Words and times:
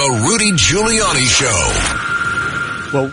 The 0.00 0.26
Rudy 0.26 0.52
Giuliani 0.52 1.26
Show. 1.28 2.90
Well, 2.94 3.12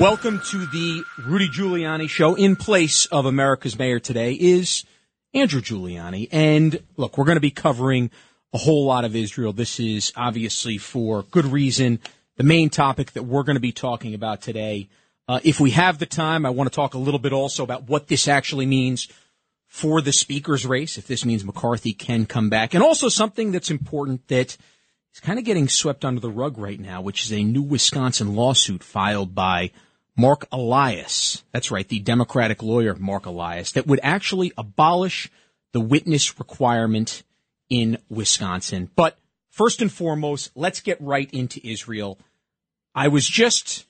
welcome 0.00 0.40
to 0.46 0.66
the 0.66 1.04
Rudy 1.24 1.48
Giuliani 1.48 2.10
Show. 2.10 2.34
In 2.34 2.56
place 2.56 3.06
of 3.06 3.24
America's 3.24 3.78
mayor 3.78 4.00
today 4.00 4.32
is 4.32 4.84
Andrew 5.32 5.60
Giuliani. 5.60 6.26
And 6.32 6.82
look, 6.96 7.16
we're 7.16 7.24
going 7.24 7.36
to 7.36 7.40
be 7.40 7.52
covering 7.52 8.10
a 8.52 8.58
whole 8.58 8.84
lot 8.84 9.04
of 9.04 9.14
Israel. 9.14 9.52
This 9.52 9.78
is 9.78 10.12
obviously 10.16 10.76
for 10.76 11.22
good 11.22 11.44
reason. 11.44 12.00
The 12.36 12.42
main 12.42 12.68
topic 12.68 13.12
that 13.12 13.22
we're 13.22 13.44
going 13.44 13.54
to 13.54 13.60
be 13.60 13.70
talking 13.70 14.12
about 14.12 14.42
today. 14.42 14.88
Uh, 15.28 15.38
if 15.44 15.60
we 15.60 15.70
have 15.70 16.00
the 16.00 16.06
time, 16.06 16.44
I 16.44 16.50
want 16.50 16.68
to 16.68 16.74
talk 16.74 16.94
a 16.94 16.98
little 16.98 17.20
bit 17.20 17.32
also 17.32 17.62
about 17.62 17.84
what 17.84 18.08
this 18.08 18.26
actually 18.26 18.66
means 18.66 19.06
for 19.68 20.00
the 20.00 20.12
speaker's 20.12 20.66
race, 20.66 20.98
if 20.98 21.06
this 21.06 21.24
means 21.24 21.44
McCarthy 21.44 21.92
can 21.92 22.26
come 22.26 22.50
back, 22.50 22.74
and 22.74 22.82
also 22.82 23.08
something 23.08 23.52
that's 23.52 23.70
important 23.70 24.26
that 24.26 24.56
is 25.14 25.20
kind 25.20 25.38
of 25.38 25.44
getting 25.44 25.68
swept 25.68 26.04
under 26.04 26.20
the 26.20 26.30
rug 26.30 26.58
right 26.58 26.80
now, 26.80 27.00
which 27.00 27.24
is 27.24 27.32
a 27.32 27.44
new 27.44 27.62
Wisconsin 27.62 28.34
lawsuit 28.34 28.82
filed 28.82 29.34
by 29.34 29.70
Mark 30.16 30.46
Elias. 30.52 31.42
That's 31.52 31.70
right, 31.70 31.88
the 31.88 32.00
Democratic 32.00 32.62
lawyer 32.62 32.94
Mark 32.94 33.24
Elias, 33.26 33.72
that 33.72 33.86
would 33.86 34.00
actually 34.02 34.52
abolish 34.58 35.30
the 35.72 35.80
witness 35.80 36.38
requirement 36.38 37.22
in 37.68 37.98
Wisconsin. 38.08 38.90
But 38.94 39.18
first 39.50 39.82
and 39.82 39.92
foremost, 39.92 40.52
let's 40.54 40.80
get 40.80 41.00
right 41.00 41.28
into 41.32 41.66
Israel. 41.66 42.18
I 42.94 43.08
was 43.08 43.26
just 43.26 43.86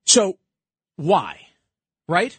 So, 0.04 0.38
why? 0.96 1.45
Right? 2.08 2.38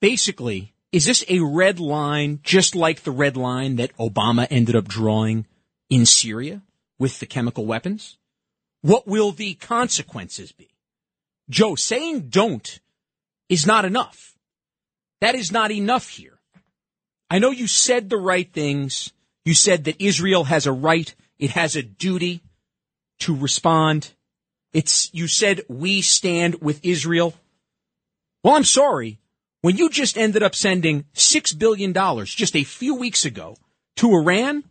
Basically, 0.00 0.74
is 0.90 1.04
this 1.04 1.24
a 1.28 1.40
red 1.40 1.80
line 1.80 2.40
just 2.42 2.74
like 2.74 3.02
the 3.02 3.10
red 3.10 3.36
line 3.36 3.76
that 3.76 3.96
Obama 3.96 4.46
ended 4.50 4.76
up 4.76 4.88
drawing 4.88 5.46
in 5.88 6.06
Syria 6.06 6.62
with 6.98 7.18
the 7.18 7.26
chemical 7.26 7.66
weapons? 7.66 8.18
What 8.82 9.06
will 9.06 9.32
the 9.32 9.54
consequences 9.54 10.52
be? 10.52 10.68
Joe, 11.48 11.76
saying 11.76 12.28
don't 12.28 12.80
is 13.48 13.66
not 13.66 13.84
enough. 13.84 14.34
That 15.20 15.34
is 15.34 15.52
not 15.52 15.70
enough 15.70 16.08
here. 16.08 16.38
I 17.30 17.38
know 17.38 17.50
you 17.50 17.66
said 17.66 18.10
the 18.10 18.18
right 18.18 18.52
things. 18.52 19.12
You 19.44 19.54
said 19.54 19.84
that 19.84 20.00
Israel 20.00 20.44
has 20.44 20.66
a 20.66 20.72
right, 20.72 21.14
it 21.38 21.50
has 21.50 21.76
a 21.76 21.82
duty 21.82 22.42
to 23.20 23.34
respond. 23.34 24.12
It's, 24.72 25.12
you 25.12 25.28
said 25.28 25.62
we 25.68 26.02
stand 26.02 26.60
with 26.60 26.84
Israel. 26.84 27.34
Well, 28.42 28.54
I'm 28.54 28.64
sorry. 28.64 29.18
When 29.60 29.76
you 29.76 29.88
just 29.90 30.18
ended 30.18 30.42
up 30.42 30.54
sending 30.54 31.04
$6 31.14 31.58
billion 31.58 31.92
just 32.26 32.56
a 32.56 32.64
few 32.64 32.96
weeks 32.96 33.24
ago 33.24 33.56
to 33.96 34.12
Iran, 34.12 34.64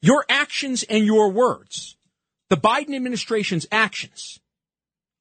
your 0.00 0.24
actions 0.28 0.82
and 0.84 1.04
your 1.04 1.30
words, 1.30 1.96
the 2.48 2.56
Biden 2.56 2.94
administration's 2.94 3.66
actions 3.70 4.40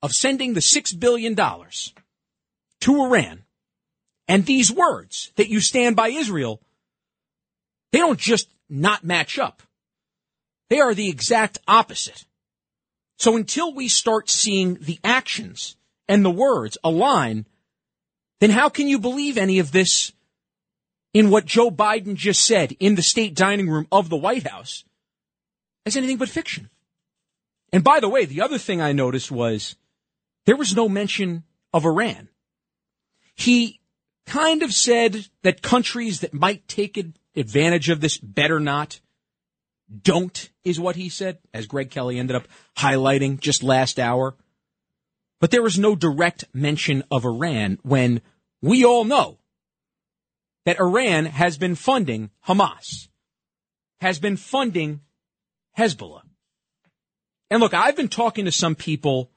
of 0.01 0.11
sending 0.11 0.53
the 0.53 0.61
$6 0.61 0.99
billion 0.99 1.35
to 1.35 3.01
Iran 3.01 3.43
and 4.27 4.45
these 4.45 4.71
words 4.71 5.31
that 5.35 5.49
you 5.49 5.59
stand 5.59 5.95
by 5.95 6.09
Israel, 6.09 6.61
they 7.91 7.99
don't 7.99 8.19
just 8.19 8.49
not 8.69 9.03
match 9.03 9.37
up. 9.37 9.61
They 10.69 10.79
are 10.79 10.93
the 10.93 11.09
exact 11.09 11.59
opposite. 11.67 12.25
So 13.17 13.35
until 13.37 13.73
we 13.73 13.87
start 13.87 14.29
seeing 14.29 14.75
the 14.75 14.99
actions 15.03 15.77
and 16.07 16.25
the 16.25 16.31
words 16.31 16.77
align, 16.83 17.45
then 18.39 18.49
how 18.49 18.69
can 18.69 18.87
you 18.87 18.99
believe 18.99 19.37
any 19.37 19.59
of 19.59 19.71
this 19.71 20.11
in 21.13 21.29
what 21.29 21.45
Joe 21.45 21.71
Biden 21.71 22.15
just 22.15 22.43
said 22.43 22.75
in 22.79 22.95
the 22.95 23.01
state 23.01 23.35
dining 23.35 23.69
room 23.69 23.87
of 23.91 24.09
the 24.09 24.17
White 24.17 24.47
House 24.47 24.83
as 25.85 25.95
anything 25.95 26.17
but 26.17 26.29
fiction? 26.29 26.69
And 27.71 27.83
by 27.83 27.99
the 27.99 28.09
way, 28.09 28.25
the 28.25 28.41
other 28.41 28.57
thing 28.57 28.81
I 28.81 28.91
noticed 28.91 29.31
was 29.31 29.75
there 30.45 30.55
was 30.55 30.75
no 30.75 30.87
mention 30.87 31.43
of 31.73 31.85
Iran. 31.85 32.29
He 33.35 33.79
kind 34.25 34.63
of 34.63 34.73
said 34.73 35.27
that 35.43 35.61
countries 35.61 36.21
that 36.21 36.33
might 36.33 36.67
take 36.67 37.03
advantage 37.35 37.89
of 37.89 38.01
this 38.01 38.17
better 38.17 38.59
not. 38.59 38.99
Don't 40.01 40.49
is 40.63 40.79
what 40.79 40.95
he 40.95 41.09
said, 41.09 41.37
as 41.53 41.67
Greg 41.67 41.91
Kelly 41.91 42.17
ended 42.17 42.35
up 42.35 42.47
highlighting 42.77 43.39
just 43.39 43.61
last 43.61 43.99
hour. 43.99 44.35
But 45.39 45.51
there 45.51 45.61
was 45.61 45.77
no 45.77 45.95
direct 45.95 46.45
mention 46.53 47.03
of 47.11 47.25
Iran 47.25 47.79
when 47.83 48.21
we 48.61 48.85
all 48.85 49.03
know 49.03 49.39
that 50.65 50.79
Iran 50.79 51.25
has 51.25 51.57
been 51.57 51.75
funding 51.75 52.31
Hamas, 52.47 53.07
has 53.99 54.19
been 54.19 54.37
funding 54.37 55.01
Hezbollah. 55.77 56.21
And 57.49 57.59
look, 57.59 57.73
I've 57.73 57.95
been 57.95 58.07
talking 58.07 58.45
to 58.45 58.51
some 58.51 58.75
people 58.75 59.29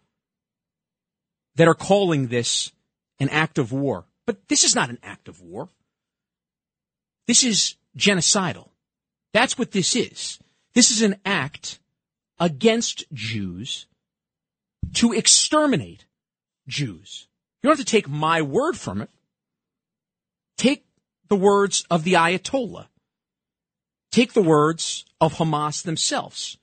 that 1.57 1.69
are 1.69 1.75
calling 1.75 2.29
this 2.29 2.73
an 3.21 3.29
act 3.29 3.59
of 3.59 3.73
war. 3.73 4.07
But 4.27 4.49
this 4.49 4.65
is 4.65 4.75
not 4.75 4.91
an 4.91 4.99
act 5.03 5.29
of 5.29 5.41
war. 5.41 5.69
This 7.27 7.45
is 7.45 7.77
genocidal. 7.97 8.69
That's 9.33 9.59
what 9.59 9.73
this 9.73 9.97
is. 9.97 10.39
This 10.75 10.91
is 10.91 11.03
an 11.03 11.17
act 11.25 11.81
against 12.39 13.05
Jews 13.13 13.87
to 14.95 15.13
exterminate 15.13 16.05
Jews. 16.67 17.27
You 17.63 17.69
don't 17.69 17.79
have 17.79 17.87
to 17.87 17.91
take 17.91 18.09
my 18.09 18.43
word 18.43 18.77
from 18.77 19.01
it. 19.01 19.11
Take 20.57 20.85
the 21.29 21.37
words 21.37 21.85
of 21.91 22.05
the 22.05 22.15
Ayatollah. 22.15 22.87
Take 24.11 24.33
the 24.33 24.43
words 24.43 25.05
of 25.21 25.35
Hamas 25.35 25.83
themselves, 25.83 26.57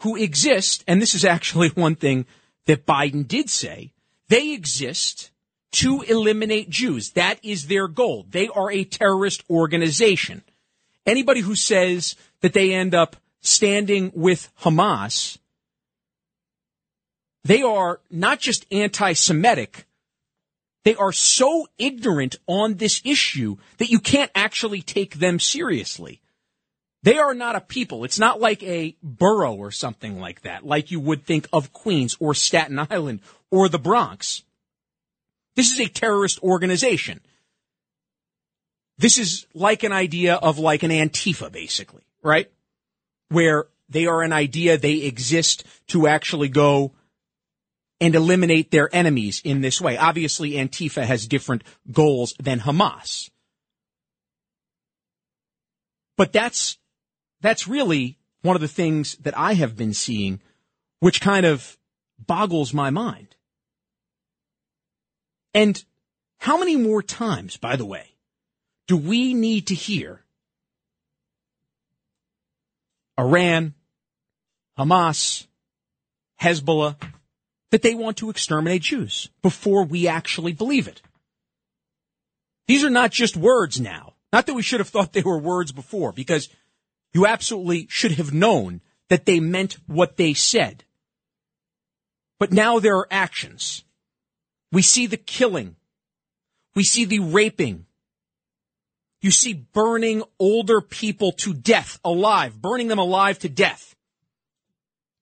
who 0.00 0.16
exist, 0.16 0.82
and 0.86 1.00
this 1.00 1.14
is 1.14 1.24
actually 1.24 1.68
one 1.74 1.94
thing 1.94 2.26
that 2.66 2.86
Biden 2.86 3.26
did 3.26 3.48
say, 3.48 3.92
they 4.28 4.52
exist 4.52 5.30
to 5.72 6.02
eliminate 6.02 6.70
Jews. 6.70 7.10
That 7.10 7.38
is 7.42 7.66
their 7.66 7.88
goal. 7.88 8.26
They 8.28 8.48
are 8.48 8.70
a 8.70 8.84
terrorist 8.84 9.42
organization. 9.48 10.42
Anybody 11.06 11.40
who 11.40 11.54
says 11.54 12.16
that 12.40 12.52
they 12.52 12.74
end 12.74 12.94
up 12.94 13.16
standing 13.40 14.12
with 14.14 14.50
Hamas, 14.60 15.38
they 17.44 17.62
are 17.62 18.00
not 18.10 18.40
just 18.40 18.66
anti-Semitic, 18.70 19.86
they 20.84 20.94
are 20.94 21.12
so 21.12 21.66
ignorant 21.76 22.36
on 22.46 22.74
this 22.74 23.02
issue 23.04 23.56
that 23.78 23.90
you 23.90 24.00
can't 24.00 24.30
actually 24.34 24.82
take 24.82 25.18
them 25.18 25.38
seriously. 25.38 26.20
They 27.02 27.18
are 27.18 27.34
not 27.34 27.56
a 27.56 27.60
people. 27.60 28.04
It's 28.04 28.18
not 28.18 28.40
like 28.40 28.62
a 28.62 28.96
borough 29.02 29.54
or 29.54 29.70
something 29.70 30.18
like 30.18 30.42
that, 30.42 30.66
like 30.66 30.90
you 30.90 31.00
would 31.00 31.24
think 31.24 31.48
of 31.52 31.72
Queens 31.72 32.16
or 32.18 32.34
Staten 32.34 32.78
Island 32.78 33.20
or 33.50 33.68
the 33.68 33.78
Bronx. 33.78 34.42
This 35.56 35.70
is 35.70 35.80
a 35.80 35.88
terrorist 35.88 36.42
organization. 36.42 37.20
This 38.98 39.18
is 39.18 39.46
like 39.54 39.84
an 39.84 39.92
idea 39.92 40.34
of 40.34 40.58
like 40.58 40.82
an 40.82 40.90
Antifa, 40.90 41.52
basically, 41.52 42.02
right? 42.22 42.50
Where 43.28 43.66
they 43.88 44.06
are 44.06 44.22
an 44.22 44.32
idea, 44.32 44.76
they 44.76 45.02
exist 45.02 45.64
to 45.88 46.08
actually 46.08 46.48
go 46.48 46.92
and 48.00 48.14
eliminate 48.14 48.70
their 48.70 48.88
enemies 48.94 49.40
in 49.44 49.60
this 49.60 49.80
way. 49.80 49.96
Obviously, 49.96 50.52
Antifa 50.52 51.04
has 51.04 51.26
different 51.26 51.64
goals 51.90 52.34
than 52.38 52.60
Hamas. 52.60 53.30
But 56.16 56.32
that's, 56.32 56.78
that's 57.40 57.68
really 57.68 58.18
one 58.42 58.56
of 58.56 58.62
the 58.62 58.68
things 58.68 59.16
that 59.16 59.36
I 59.36 59.54
have 59.54 59.76
been 59.76 59.94
seeing, 59.94 60.40
which 61.00 61.20
kind 61.20 61.46
of 61.46 61.76
boggles 62.18 62.72
my 62.72 62.90
mind. 62.90 63.36
And 65.54 65.82
how 66.38 66.58
many 66.58 66.76
more 66.76 67.02
times, 67.02 67.56
by 67.56 67.76
the 67.76 67.86
way, 67.86 68.14
do 68.86 68.96
we 68.96 69.34
need 69.34 69.68
to 69.68 69.74
hear 69.74 70.24
Iran, 73.18 73.74
Hamas, 74.78 75.46
Hezbollah, 76.40 76.96
that 77.70 77.82
they 77.82 77.94
want 77.94 78.16
to 78.18 78.30
exterminate 78.30 78.82
Jews 78.82 79.28
before 79.42 79.84
we 79.84 80.08
actually 80.08 80.52
believe 80.52 80.88
it? 80.88 81.02
These 82.66 82.84
are 82.84 82.90
not 82.90 83.10
just 83.10 83.36
words 83.36 83.80
now. 83.80 84.14
Not 84.32 84.46
that 84.46 84.54
we 84.54 84.62
should 84.62 84.80
have 84.80 84.88
thought 84.88 85.12
they 85.12 85.22
were 85.22 85.38
words 85.38 85.72
before, 85.72 86.12
because 86.12 86.48
you 87.14 87.26
absolutely 87.26 87.86
should 87.88 88.12
have 88.12 88.32
known 88.32 88.82
that 89.08 89.24
they 89.24 89.40
meant 89.40 89.78
what 89.86 90.16
they 90.16 90.34
said. 90.34 90.84
But 92.38 92.52
now 92.52 92.78
there 92.78 92.96
are 92.96 93.08
actions. 93.10 93.84
We 94.70 94.82
see 94.82 95.06
the 95.06 95.16
killing. 95.16 95.76
We 96.74 96.84
see 96.84 97.06
the 97.06 97.20
raping. 97.20 97.86
You 99.22 99.30
see 99.30 99.54
burning 99.54 100.22
older 100.38 100.80
people 100.80 101.32
to 101.32 101.54
death 101.54 101.98
alive, 102.04 102.60
burning 102.60 102.88
them 102.88 102.98
alive 102.98 103.38
to 103.40 103.48
death, 103.48 103.96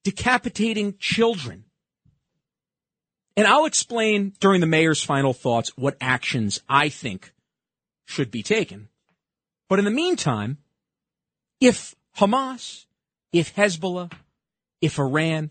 decapitating 0.04 0.96
children. 0.98 1.64
And 3.36 3.46
I'll 3.46 3.66
explain 3.66 4.32
during 4.40 4.60
the 4.60 4.66
mayor's 4.66 5.02
final 5.02 5.34
thoughts 5.34 5.76
what 5.76 5.96
actions 6.00 6.60
I 6.68 6.88
think 6.88 7.32
should 8.06 8.30
be 8.30 8.42
taken. 8.42 8.88
But 9.68 9.78
in 9.78 9.84
the 9.84 9.90
meantime, 9.90 10.58
if 11.60 11.94
Hamas, 12.16 12.86
if 13.32 13.54
Hezbollah, 13.54 14.10
if 14.80 14.98
Iran, 14.98 15.50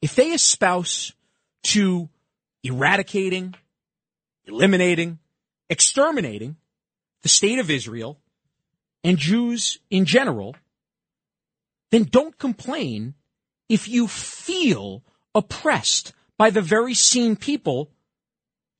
if 0.00 0.14
they 0.14 0.28
espouse 0.28 1.12
to 1.64 2.08
eradicating, 2.62 3.54
eliminating, 4.46 5.18
exterminating 5.68 6.56
the 7.22 7.28
state 7.28 7.58
of 7.58 7.70
Israel 7.70 8.18
and 9.02 9.18
Jews 9.18 9.78
in 9.90 10.04
general, 10.04 10.54
then 11.90 12.04
don't 12.04 12.38
complain 12.38 13.14
if 13.68 13.88
you 13.88 14.06
feel 14.06 15.02
oppressed 15.34 16.12
by 16.42 16.50
the 16.50 16.60
very 16.60 16.92
same 16.92 17.36
people 17.36 17.88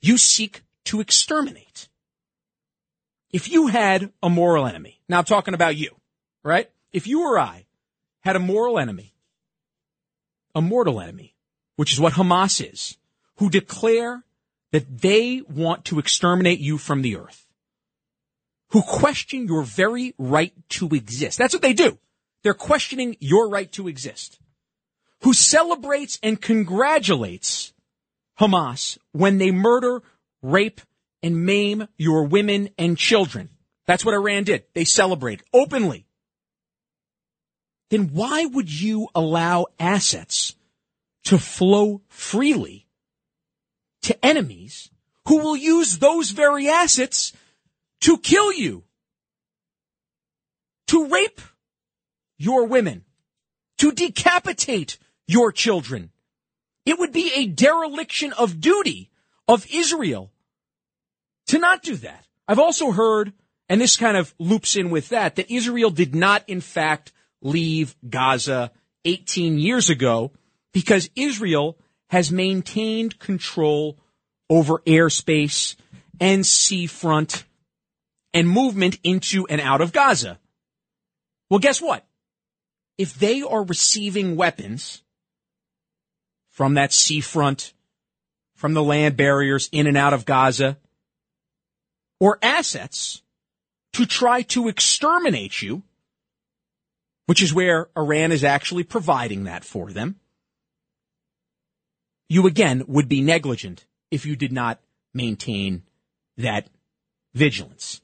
you 0.01 0.19
seek 0.19 0.63
to 0.83 1.01
exterminate. 1.01 1.89
If 3.33 3.49
you 3.49 3.69
had 3.69 4.11
a 4.21 4.29
moral 4.29 4.67
enemy, 4.67 5.01
now 5.09 5.19
I'm 5.19 5.25
talking 5.25 5.55
about 5.55 5.77
you, 5.77 5.95
right? 6.43 6.69
If 6.93 7.07
you 7.07 7.23
or 7.23 7.39
I 7.39 7.67
had 8.19 8.35
a 8.35 8.41
moral 8.41 8.81
enemy, 8.81 9.15
a 10.57 10.61
mortal 10.61 11.01
enemy, 11.01 11.37
which 11.77 11.93
is 11.93 12.01
what 12.01 12.15
Hamas 12.15 12.69
is, 12.69 12.97
who 13.37 13.49
declare 13.49 14.25
that 14.73 14.99
they 15.01 15.43
want 15.49 15.85
to 15.85 16.01
exterminate 16.01 16.59
you 16.59 16.79
from 16.79 17.03
the 17.03 17.17
earth, 17.17 17.47
who 18.71 18.83
question 18.83 19.47
your 19.47 19.63
very 19.63 20.17
right 20.19 20.53
to 20.71 20.89
exist. 20.89 21.39
That's 21.39 21.55
what 21.55 21.63
they 21.63 21.75
do. 21.75 21.97
They're 22.43 22.55
questioning 22.55 23.17
your 23.21 23.49
right 23.49 23.71
to 23.71 23.87
exist. 23.87 24.41
Who 25.23 25.33
celebrates 25.33 26.19
and 26.23 26.41
congratulates 26.41 27.73
Hamas 28.41 28.99
when 29.13 29.39
they 29.39 29.51
murder, 29.51 30.03
rape, 30.43 30.81
and 31.23 31.47
maim 31.47 31.87
your 31.97 32.25
women 32.25 32.71
and 32.77 32.99
children. 32.99 33.51
That's 33.87 34.05
what 34.05 34.15
Iran 34.15 34.45
did. 34.45 34.65
They 34.75 34.85
celebrate 34.85 35.43
openly. 35.53 36.07
Then 37.91 38.09
why 38.13 38.47
would 38.47 38.73
you 38.73 39.09
allow 39.15 39.67
assets 39.79 40.55
to 41.25 41.39
flow 41.39 42.03
freely 42.09 42.87
to 44.03 44.25
enemies 44.25 44.91
who 45.29 45.39
will 45.39 45.57
use 45.57 45.99
those 45.99 46.31
very 46.31 46.69
assets 46.69 47.33
to 48.01 48.19
kill 48.19 48.53
you, 48.53 48.83
to 50.89 51.07
rape 51.07 51.41
your 52.39 52.67
women, 52.67 53.05
to 53.79 53.93
decapitate 53.93 54.99
your 55.33 55.53
children? 55.53 56.11
It 56.85 56.99
would 56.99 57.13
be 57.13 57.33
a 57.35 57.47
dereliction 57.47 58.33
of 58.33 58.61
duty 58.61 59.11
of 59.49 59.67
Israel 59.73 60.31
to 61.47 61.59
not 61.59 61.83
do 61.83 61.97
that. 61.97 62.27
I've 62.49 62.59
also 62.59 62.91
heard, 62.91 63.33
and 63.69 63.81
this 63.81 63.97
kind 63.97 64.17
of 64.17 64.35
loops 64.39 64.77
in 64.77 64.91
with 64.91 65.11
that, 65.11 65.37
that 65.37 65.51
Israel 65.51 65.91
did 65.91 66.15
not 66.15 66.49
in 66.49 66.61
fact 66.61 67.13
leave 67.41 67.95
Gaza 68.09 68.73
18 69.05 69.59
years 69.59 69.91
ago 69.91 70.33
because 70.73 71.11
Israel 71.15 71.79
has 72.09 72.31
maintained 72.31 73.19
control 73.19 73.99
over 74.51 74.79
airspace 74.81 75.77
and 76.21 76.45
seafront 76.45 77.45
and 78.35 78.49
movement 78.49 78.99
into 79.03 79.47
and 79.47 79.61
out 79.61 79.81
of 79.81 79.93
Gaza. 79.93 80.39
Well, 81.51 81.59
guess 81.59 81.81
what? 81.81 82.05
If 82.99 83.15
they 83.15 83.43
are 83.43 83.65
receiving 83.65 84.37
weapons 84.37 85.02
from 86.63 86.75
that 86.75 86.93
seafront, 86.93 87.75
from 88.55 88.73
the 88.73 88.85
land 88.85 89.17
barriers 89.17 89.69
in 89.73 89.89
and 89.89 89.97
out 89.97 90.13
of 90.13 90.25
Gaza, 90.25 90.79
or 92.21 92.39
assets 92.41 93.21
to 93.95 94.07
try 94.07 94.43
to 94.43 94.69
exterminate 94.69 95.61
you, 95.61 95.83
which 97.27 97.43
is 97.43 97.53
where 97.53 97.89
Iran 97.97 98.31
is 98.31 98.45
actually 98.45 98.85
providing 98.85 99.43
that 99.43 99.65
for 99.65 99.91
them, 99.91 100.21
you 102.29 102.47
again 102.47 102.85
would 102.87 103.09
be 103.09 103.23
negligent 103.23 103.85
if 104.13 104.25
you 104.25 104.37
did 104.37 104.53
not 104.53 104.79
maintain 105.13 105.83
that 106.37 106.69
vigilance. 107.35 108.03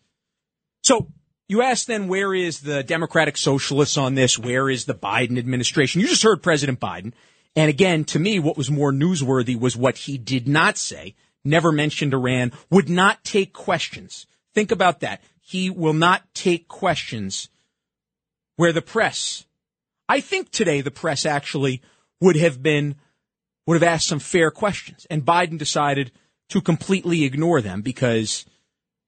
So 0.83 1.07
you 1.47 1.63
ask 1.63 1.87
then, 1.87 2.09
where 2.09 2.35
is 2.35 2.59
the 2.59 2.83
Democratic 2.83 3.37
Socialists 3.37 3.97
on 3.97 4.17
this? 4.17 4.37
Where 4.37 4.69
is 4.69 4.87
the 4.87 4.97
Biden 4.97 5.39
administration? 5.39 6.01
You 6.01 6.09
just 6.09 6.25
heard 6.25 6.43
President 6.43 6.81
Biden. 6.81 7.13
And 7.57 7.69
again, 7.69 8.05
to 8.07 8.19
me, 8.19 8.39
what 8.39 8.57
was 8.57 8.71
more 8.71 8.93
newsworthy 8.93 9.59
was 9.59 9.77
what 9.77 9.97
he 9.97 10.19
did 10.19 10.47
not 10.47 10.79
say 10.79 11.15
never 11.45 11.73
mentioned 11.73 12.15
Iran, 12.15 12.53
would 12.71 12.89
not 12.89 13.25
take 13.25 13.53
questions. 13.53 14.27
Think 14.55 14.71
about 14.71 15.01
that. 15.01 15.23
He 15.41 15.71
will 15.71 15.93
not 15.93 16.23
take 16.35 16.69
questions 16.69 17.49
where 18.57 18.73
the 18.73 18.83
press, 18.83 19.47
I 20.09 20.21
think 20.21 20.51
today 20.51 20.81
the 20.81 20.91
press 20.91 21.25
actually 21.25 21.81
would 22.21 22.37
have 22.37 22.63
been, 22.63 22.97
would 23.67 23.81
have 23.81 23.89
asked 23.89 24.09
some 24.09 24.19
fair 24.19 24.51
questions. 24.51 25.07
And 25.09 25.25
Biden 25.25 25.59
decided 25.59 26.13
to 26.51 26.61
completely 26.61 27.25
ignore 27.25 27.61
them 27.61 27.83
because 27.83 28.45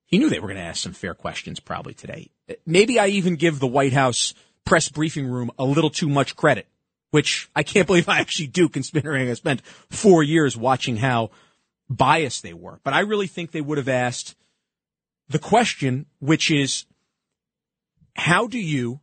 he 0.07 0.19
knew 0.19 0.31
they 0.31 0.41
were 0.41 0.49
going 0.49 0.59
to 0.59 0.63
ask 0.63 0.83
some 0.83 0.93
fair 0.93 1.15
questions 1.15 1.61
probably 1.61 1.95
today. 1.95 2.31
Maybe 2.67 2.99
I 2.99 3.09
even 3.09 3.37
give 3.37 3.59
the 3.59 3.67
White 3.67 3.93
House 3.93 4.35
press 4.65 4.89
briefing 4.89 5.27
room 5.27 5.51
a 5.59 5.65
little 5.65 5.91
too 5.91 6.09
much 6.09 6.37
credit, 6.37 6.67
which 7.11 7.51
I 7.55 7.63
can't 7.63 7.87
believe 7.87 8.09
I 8.09 8.21
actually 8.21 8.49
do 8.49 8.69
considering 8.69 9.29
I 9.29 9.35
spent 9.35 9.63
four 9.91 10.23
years 10.23 10.57
watching 10.57 10.97
how 10.97 11.31
biased 11.89 12.43
they 12.43 12.55
were. 12.55 12.81
But 12.85 12.95
I 12.95 13.01
really 13.01 13.27
think 13.27 13.51
they 13.51 13.61
would 13.61 13.79
have 13.79 13.89
asked 13.89 14.37
the 15.29 15.39
question, 15.39 16.07
which 16.21 16.51
is, 16.51 16.85
how 18.15 18.47
do 18.47 18.59
you, 18.59 19.01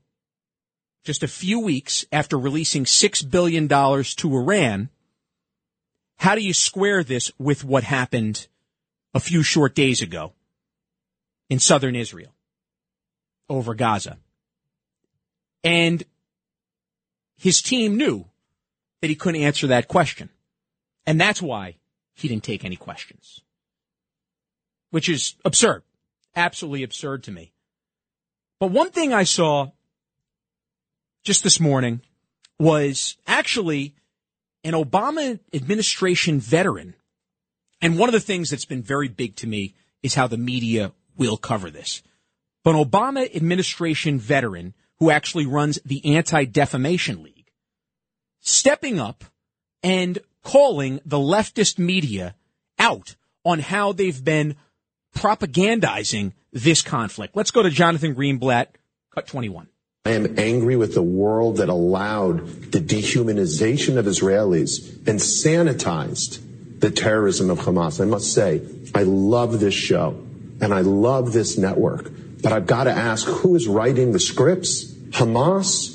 just 1.03 1.23
a 1.23 1.27
few 1.27 1.59
weeks 1.59 2.05
after 2.11 2.37
releasing 2.37 2.85
$6 2.85 3.29
billion 3.29 3.67
to 3.67 4.37
Iran, 4.37 4.89
how 6.17 6.35
do 6.35 6.41
you 6.41 6.53
square 6.53 7.03
this 7.03 7.31
with 7.37 7.63
what 7.63 7.83
happened 7.83 8.47
a 9.13 9.19
few 9.19 9.43
short 9.43 9.75
days 9.75 10.01
ago 10.01 10.33
in 11.49 11.59
southern 11.59 11.95
Israel 11.95 12.33
over 13.49 13.73
Gaza? 13.73 14.17
And 15.63 16.03
his 17.37 17.61
team 17.61 17.97
knew 17.97 18.25
that 19.01 19.09
he 19.09 19.15
couldn't 19.15 19.41
answer 19.41 19.67
that 19.67 19.87
question. 19.87 20.29
And 21.05 21.21
that's 21.21 21.41
why 21.41 21.75
he 22.13 22.27
didn't 22.27 22.43
take 22.43 22.65
any 22.65 22.75
questions, 22.75 23.41
which 24.89 25.07
is 25.07 25.35
absurd, 25.45 25.83
absolutely 26.35 26.83
absurd 26.83 27.23
to 27.23 27.31
me. 27.31 27.53
But 28.59 28.71
one 28.71 28.89
thing 28.89 29.13
I 29.13 29.23
saw 29.23 29.71
just 31.23 31.43
this 31.43 31.59
morning 31.59 32.01
was 32.59 33.17
actually 33.27 33.93
an 34.63 34.73
Obama 34.73 35.39
administration 35.53 36.39
veteran. 36.39 36.95
And 37.81 37.99
one 37.99 38.09
of 38.09 38.13
the 38.13 38.19
things 38.19 38.49
that's 38.49 38.65
been 38.65 38.81
very 38.81 39.07
big 39.07 39.35
to 39.37 39.47
me 39.47 39.75
is 40.01 40.15
how 40.15 40.27
the 40.27 40.37
media 40.37 40.91
will 41.15 41.37
cover 41.37 41.69
this. 41.69 42.01
But 42.63 42.75
an 42.75 42.83
Obama 42.83 43.33
administration 43.35 44.19
veteran 44.19 44.73
who 44.99 45.11
actually 45.11 45.45
runs 45.45 45.79
the 45.85 46.15
Anti 46.15 46.45
Defamation 46.45 47.23
League 47.23 47.37
stepping 48.41 48.99
up 48.99 49.23
and 49.83 50.19
calling 50.43 50.99
the 51.05 51.17
leftist 51.17 51.77
media 51.77 52.35
out 52.79 53.15
on 53.43 53.59
how 53.59 53.91
they've 53.91 54.23
been 54.23 54.55
propagandizing 55.15 56.33
this 56.53 56.81
conflict. 56.81 57.35
Let's 57.35 57.51
go 57.51 57.63
to 57.63 57.69
Jonathan 57.69 58.15
Greenblatt, 58.15 58.67
cut 59.13 59.27
21. 59.27 59.67
I 60.05 60.11
am 60.11 60.39
angry 60.39 60.77
with 60.77 60.93
the 60.93 61.03
world 61.03 61.57
that 61.57 61.67
allowed 61.67 62.47
the 62.71 62.79
dehumanization 62.79 63.97
of 63.97 64.05
Israelis 64.05 65.05
and 65.07 65.19
sanitized 65.19 66.39
the 66.79 66.91
terrorism 66.91 67.49
of 67.49 67.59
Hamas. 67.59 67.99
I 67.99 68.05
must 68.05 68.33
say, 68.33 68.61
I 68.95 69.03
love 69.03 69.59
this 69.59 69.73
show 69.73 70.11
and 70.61 70.73
I 70.73 70.81
love 70.81 71.33
this 71.33 71.57
network, 71.57 72.09
but 72.41 72.51
I've 72.51 72.67
got 72.67 72.85
to 72.85 72.91
ask 72.91 73.27
who 73.27 73.55
is 73.55 73.67
writing 73.67 74.11
the 74.11 74.19
scripts? 74.19 74.91
Hamas? 75.09 75.93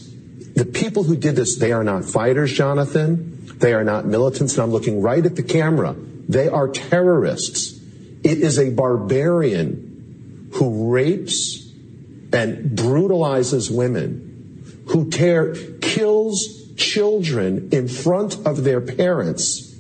The 0.55 0.65
people 0.65 1.03
who 1.03 1.17
did 1.17 1.37
this, 1.37 1.57
they 1.57 1.73
are 1.73 1.85
not 1.85 2.05
fighters, 2.05 2.53
Jonathan. 2.53 3.59
They 3.59 3.75
are 3.75 3.85
not 3.85 4.07
militants, 4.07 4.55
and 4.55 4.63
I'm 4.63 4.71
looking 4.71 5.01
right 5.01 5.25
at 5.25 5.37
the 5.37 5.43
camera. 5.43 5.95
They 6.29 6.49
are 6.49 6.69
terrorists. 6.69 7.81
It 8.25 8.39
is 8.39 8.59
a 8.59 8.71
barbarian 8.71 10.51
who 10.55 10.93
rapes 10.93 11.71
and 12.33 12.77
brutalizes 12.77 13.71
women, 13.71 14.83
who 14.89 15.11
tear, 15.11 15.55
kills 15.81 16.75
children 16.77 17.71
in 17.73 17.89
front 17.89 18.47
of 18.47 18.65
their 18.65 18.81
parents. 18.81 19.75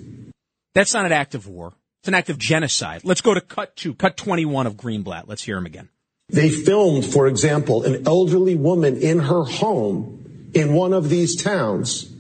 That's 0.74 0.94
not 0.94 1.06
an 1.06 1.12
act 1.12 1.34
of 1.34 1.46
war. 1.46 1.74
It's 2.00 2.08
an 2.08 2.14
act 2.14 2.30
of 2.30 2.38
genocide. 2.38 3.02
Let's 3.04 3.20
go 3.20 3.34
to 3.34 3.40
cut 3.40 3.76
two, 3.76 3.94
cut 3.94 4.16
21 4.16 4.66
of 4.66 4.74
Greenblatt. 4.76 5.24
Let's 5.26 5.42
hear 5.42 5.56
him 5.56 5.66
again. 5.66 5.88
They 6.32 6.48
filmed, 6.48 7.04
for 7.04 7.26
example, 7.26 7.84
an 7.84 8.06
elderly 8.06 8.54
woman 8.54 8.96
in 8.96 9.20
her 9.20 9.44
home 9.44 10.50
in 10.54 10.72
one 10.72 10.94
of 10.94 11.10
these 11.10 11.36
towns. 11.36 12.10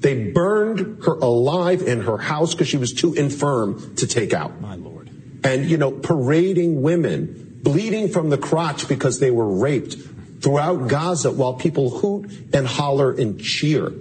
They 0.00 0.32
burned 0.32 1.04
her 1.04 1.12
alive 1.12 1.82
in 1.82 2.00
her 2.02 2.18
house 2.18 2.54
because 2.54 2.66
she 2.68 2.76
was 2.76 2.92
too 2.92 3.14
infirm 3.14 3.94
to 3.96 4.06
take 4.06 4.32
out. 4.32 4.60
My 4.60 4.74
Lord. 4.74 5.10
And, 5.44 5.66
you 5.70 5.76
know, 5.76 5.92
parading 5.92 6.82
women, 6.82 7.60
bleeding 7.62 8.08
from 8.08 8.30
the 8.30 8.38
crotch 8.38 8.88
because 8.88 9.20
they 9.20 9.30
were 9.30 9.48
raped 9.48 9.96
throughout 10.42 10.88
Gaza 10.88 11.30
while 11.30 11.54
people 11.54 11.90
hoot 11.90 12.30
and 12.52 12.66
holler 12.66 13.12
and 13.12 13.40
cheer. 13.40 13.92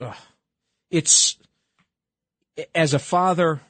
Ugh. 0.00 0.16
It's, 0.90 1.36
as 2.74 2.94
a 2.94 2.98
father, 2.98 3.60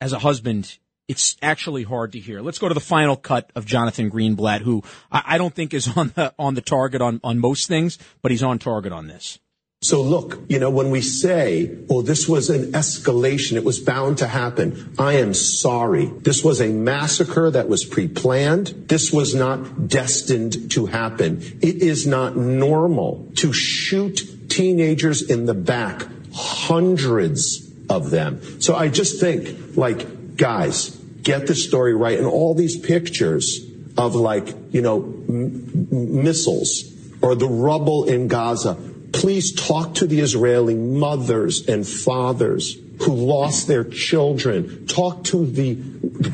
as 0.00 0.12
a 0.12 0.18
husband, 0.20 0.78
it's 1.08 1.36
actually 1.42 1.82
hard 1.82 2.12
to 2.12 2.18
hear. 2.18 2.40
Let's 2.40 2.58
go 2.58 2.68
to 2.68 2.74
the 2.74 2.80
final 2.80 3.16
cut 3.16 3.50
of 3.54 3.66
Jonathan 3.66 4.10
Greenblatt, 4.10 4.60
who 4.60 4.82
I, 5.12 5.38
don't 5.38 5.54
think 5.54 5.74
is 5.74 5.94
on 5.96 6.12
the 6.14 6.34
on 6.38 6.54
the 6.54 6.62
target 6.62 7.02
on, 7.02 7.20
on 7.22 7.38
most 7.38 7.68
things, 7.68 7.98
but 8.22 8.30
he's 8.30 8.42
on 8.42 8.58
target 8.58 8.92
on 8.92 9.06
this. 9.06 9.38
So 9.82 10.00
look, 10.00 10.40
you 10.48 10.58
know, 10.58 10.70
when 10.70 10.90
we 10.90 11.02
say, 11.02 11.76
oh, 11.90 12.00
this 12.00 12.26
was 12.26 12.48
an 12.48 12.72
escalation, 12.72 13.56
it 13.56 13.64
was 13.64 13.80
bound 13.80 14.16
to 14.18 14.26
happen, 14.26 14.94
I 14.98 15.14
am 15.14 15.34
sorry. 15.34 16.06
This 16.06 16.42
was 16.42 16.62
a 16.62 16.68
massacre 16.68 17.50
that 17.50 17.68
was 17.68 17.84
pre-planned. 17.84 18.68
This 18.88 19.12
was 19.12 19.34
not 19.34 19.88
destined 19.88 20.70
to 20.70 20.86
happen. 20.86 21.42
It 21.60 21.82
is 21.82 22.06
not 22.06 22.34
normal 22.34 23.30
to 23.36 23.52
shoot 23.52 24.48
teenagers 24.48 25.20
in 25.20 25.44
the 25.44 25.52
back, 25.52 26.06
hundreds 26.32 27.70
of 27.90 28.08
them. 28.08 28.62
So 28.62 28.74
I 28.74 28.88
just 28.88 29.20
think, 29.20 29.76
like, 29.76 30.06
guys, 30.36 30.90
get 31.22 31.46
the 31.46 31.54
story 31.54 31.94
right. 31.94 32.18
And 32.18 32.26
all 32.26 32.54
these 32.54 32.78
pictures 32.78 33.60
of 33.96 34.14
like, 34.14 34.54
you 34.70 34.82
know, 34.82 35.02
m- 35.02 36.22
missiles 36.22 36.84
or 37.22 37.34
the 37.34 37.48
rubble 37.48 38.04
in 38.04 38.28
Gaza, 38.28 38.76
please 39.12 39.54
talk 39.54 39.94
to 39.94 40.06
the 40.06 40.20
Israeli 40.20 40.74
mothers 40.74 41.68
and 41.68 41.86
fathers 41.86 42.76
who 43.00 43.14
lost 43.14 43.66
their 43.66 43.84
children. 43.84 44.86
Talk 44.86 45.24
to 45.24 45.46
the 45.46 45.74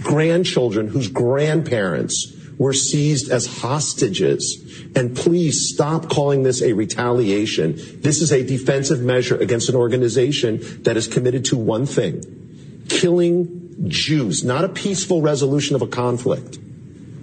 grandchildren 0.02 0.88
whose 0.88 1.08
grandparents 1.08 2.36
were 2.58 2.72
seized 2.74 3.30
as 3.30 3.46
hostages. 3.46 4.62
And 4.94 5.16
please 5.16 5.72
stop 5.72 6.10
calling 6.10 6.42
this 6.42 6.60
a 6.60 6.74
retaliation. 6.74 7.74
This 8.02 8.20
is 8.20 8.32
a 8.32 8.44
defensive 8.44 9.00
measure 9.00 9.36
against 9.36 9.68
an 9.68 9.76
organization 9.76 10.82
that 10.82 10.96
is 10.96 11.08
committed 11.08 11.46
to 11.46 11.56
one 11.56 11.86
thing, 11.86 12.84
killing 12.88 13.59
Jews, 13.86 14.44
not 14.44 14.64
a 14.64 14.68
peaceful 14.68 15.22
resolution 15.22 15.76
of 15.76 15.82
a 15.82 15.86
conflict, 15.86 16.58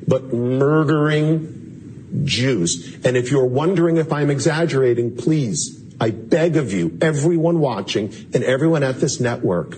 but 0.08 0.34
murdering 0.34 2.24
Jews. 2.26 2.98
And 3.04 3.18
if 3.18 3.32
you're 3.32 3.46
wondering 3.46 3.98
if 3.98 4.12
I'm 4.12 4.30
exaggerating, 4.30 5.16
please, 5.18 5.84
I 6.00 6.12
beg 6.12 6.58
of 6.58 6.74
you, 6.74 6.98
everyone 7.02 7.60
watching 7.60 8.14
and 8.34 8.44
everyone 8.44 8.84
at 8.84 9.00
this 9.00 9.20
network, 9.20 9.78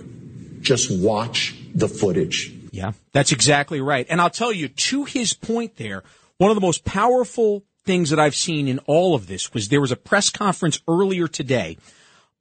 just 0.60 0.90
watch 0.90 1.54
the 1.74 1.88
footage. 1.88 2.52
Yeah, 2.72 2.92
that's 3.12 3.32
exactly 3.32 3.80
right. 3.80 4.06
And 4.08 4.20
I'll 4.20 4.30
tell 4.30 4.52
you, 4.52 4.68
to 4.68 5.04
his 5.04 5.32
point 5.34 5.76
there, 5.76 6.02
one 6.38 6.50
of 6.50 6.54
the 6.54 6.60
most 6.60 6.84
powerful 6.84 7.64
things 7.84 8.10
that 8.10 8.20
I've 8.20 8.34
seen 8.34 8.68
in 8.68 8.78
all 8.80 9.14
of 9.14 9.26
this 9.26 9.52
was 9.52 9.68
there 9.68 9.80
was 9.80 9.92
a 9.92 9.96
press 9.96 10.30
conference 10.30 10.80
earlier 10.86 11.26
today 11.26 11.78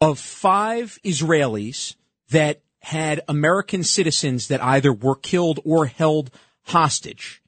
of 0.01 0.19
five 0.19 1.00
Israelis 1.03 1.95
that 2.29 2.62
had 2.81 3.21
American 3.27 3.83
citizens 3.83 4.48
that 4.48 4.63
either 4.63 4.93
were 4.93 5.15
killed 5.15 5.59
or 5.65 5.86
held 5.86 6.31
hostage. 6.63 7.41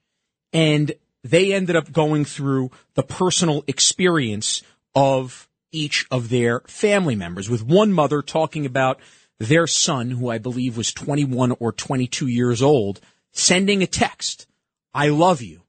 And 0.53 0.93
they 1.23 1.53
ended 1.53 1.75
up 1.75 1.91
going 1.91 2.25
through 2.25 2.71
the 2.95 3.03
personal 3.03 3.63
experience 3.67 4.61
of 4.93 5.47
each 5.71 6.05
of 6.11 6.29
their 6.29 6.61
family 6.61 7.15
members 7.15 7.49
with 7.49 7.63
one 7.63 7.93
mother 7.93 8.21
talking 8.21 8.65
about 8.65 8.99
their 9.39 9.67
son, 9.67 10.11
who 10.11 10.29
I 10.29 10.37
believe 10.37 10.77
was 10.77 10.93
21 10.93 11.53
or 11.59 11.71
22 11.71 12.27
years 12.27 12.61
old, 12.61 12.99
sending 13.31 13.81
a 13.81 13.87
text, 13.87 14.45
I 14.93 15.09
love 15.09 15.41
you, 15.41 15.61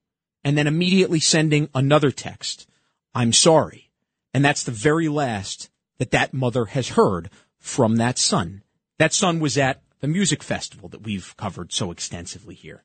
and 0.44 0.58
then 0.58 0.66
immediately 0.66 1.20
sending 1.20 1.68
another 1.74 2.10
text, 2.10 2.68
I'm 3.14 3.32
sorry. 3.32 3.90
And 4.34 4.44
that's 4.44 4.64
the 4.64 4.72
very 4.72 5.08
last 5.08 5.70
that 5.98 6.10
that 6.10 6.34
mother 6.34 6.66
has 6.66 6.90
heard 6.90 7.30
from 7.58 7.96
that 7.96 8.18
son. 8.18 8.61
That 8.98 9.12
son 9.12 9.40
was 9.40 9.58
at 9.58 9.82
the 10.00 10.08
music 10.08 10.42
festival 10.42 10.88
that 10.90 11.02
we've 11.02 11.36
covered 11.36 11.72
so 11.72 11.90
extensively 11.90 12.54
here. 12.54 12.84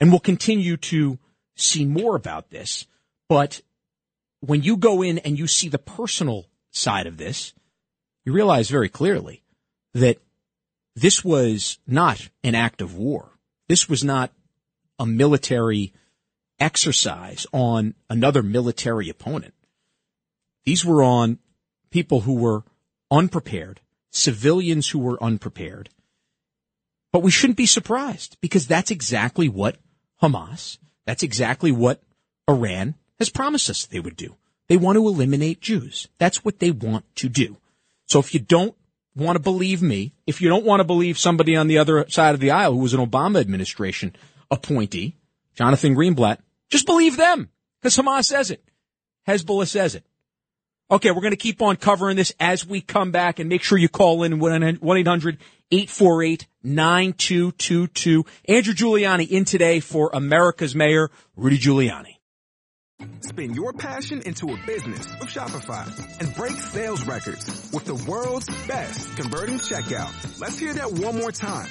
And 0.00 0.10
we'll 0.10 0.20
continue 0.20 0.76
to 0.76 1.18
see 1.54 1.84
more 1.84 2.16
about 2.16 2.50
this. 2.50 2.86
But 3.28 3.60
when 4.40 4.62
you 4.62 4.76
go 4.76 5.02
in 5.02 5.18
and 5.18 5.38
you 5.38 5.46
see 5.46 5.68
the 5.68 5.78
personal 5.78 6.46
side 6.70 7.06
of 7.06 7.16
this, 7.16 7.52
you 8.24 8.32
realize 8.32 8.70
very 8.70 8.88
clearly 8.88 9.42
that 9.94 10.18
this 10.94 11.24
was 11.24 11.78
not 11.86 12.28
an 12.42 12.54
act 12.54 12.80
of 12.80 12.96
war. 12.96 13.38
This 13.68 13.88
was 13.88 14.04
not 14.04 14.32
a 14.98 15.06
military 15.06 15.92
exercise 16.58 17.46
on 17.52 17.94
another 18.08 18.42
military 18.42 19.08
opponent. 19.08 19.54
These 20.64 20.84
were 20.84 21.02
on 21.02 21.38
people 21.90 22.20
who 22.20 22.34
were 22.34 22.62
unprepared, 23.10 23.80
civilians 24.12 24.90
who 24.90 25.00
were 25.00 25.22
unprepared. 25.22 25.88
But 27.12 27.22
we 27.22 27.30
shouldn't 27.30 27.56
be 27.56 27.66
surprised 27.66 28.36
because 28.40 28.66
that's 28.66 28.90
exactly 28.90 29.48
what 29.48 29.76
Hamas, 30.22 30.78
that's 31.04 31.22
exactly 31.24 31.72
what 31.72 32.00
Iran 32.48 32.94
has 33.18 33.28
promised 33.28 33.68
us 33.68 33.86
they 33.86 34.00
would 34.00 34.16
do. 34.16 34.36
They 34.68 34.76
want 34.76 34.96
to 34.96 35.06
eliminate 35.06 35.60
Jews. 35.60 36.08
That's 36.18 36.44
what 36.44 36.60
they 36.60 36.70
want 36.70 37.04
to 37.16 37.28
do. 37.28 37.56
So 38.06 38.20
if 38.20 38.32
you 38.32 38.40
don't 38.40 38.74
want 39.14 39.36
to 39.36 39.42
believe 39.42 39.82
me, 39.82 40.14
if 40.26 40.40
you 40.40 40.48
don't 40.48 40.64
want 40.64 40.80
to 40.80 40.84
believe 40.84 41.18
somebody 41.18 41.56
on 41.56 41.66
the 41.66 41.78
other 41.78 42.06
side 42.08 42.34
of 42.34 42.40
the 42.40 42.52
aisle 42.52 42.72
who 42.72 42.78
was 42.78 42.94
an 42.94 43.04
Obama 43.04 43.40
administration 43.40 44.14
appointee, 44.50 45.16
Jonathan 45.54 45.94
Greenblatt, 45.94 46.38
just 46.70 46.86
believe 46.86 47.16
them 47.16 47.50
because 47.80 47.96
Hamas 47.96 48.26
says 48.26 48.50
it. 48.50 48.64
Hezbollah 49.28 49.68
says 49.68 49.94
it. 49.94 50.04
Okay, 50.92 51.10
we're 51.10 51.22
going 51.22 51.30
to 51.30 51.38
keep 51.38 51.62
on 51.62 51.76
covering 51.76 52.16
this 52.16 52.34
as 52.38 52.66
we 52.66 52.82
come 52.82 53.12
back 53.12 53.38
and 53.38 53.48
make 53.48 53.62
sure 53.62 53.78
you 53.78 53.88
call 53.88 54.24
in 54.24 54.38
1-800-848-9222. 55.72 58.26
Andrew 58.46 58.74
Giuliani 58.74 59.26
in 59.26 59.46
today 59.46 59.80
for 59.80 60.10
America's 60.12 60.74
Mayor, 60.74 61.10
Rudy 61.34 61.56
Giuliani. 61.56 62.18
Spin 63.20 63.54
your 63.54 63.72
passion 63.72 64.20
into 64.26 64.52
a 64.52 64.58
business 64.66 65.06
with 65.18 65.30
Shopify 65.30 65.88
and 66.20 66.34
break 66.34 66.52
sales 66.52 67.06
records 67.06 67.70
with 67.72 67.86
the 67.86 67.94
world's 68.08 68.48
best 68.66 69.16
converting 69.16 69.56
checkout. 69.56 70.40
Let's 70.42 70.58
hear 70.58 70.74
that 70.74 70.92
one 70.92 71.16
more 71.16 71.32
time. 71.32 71.70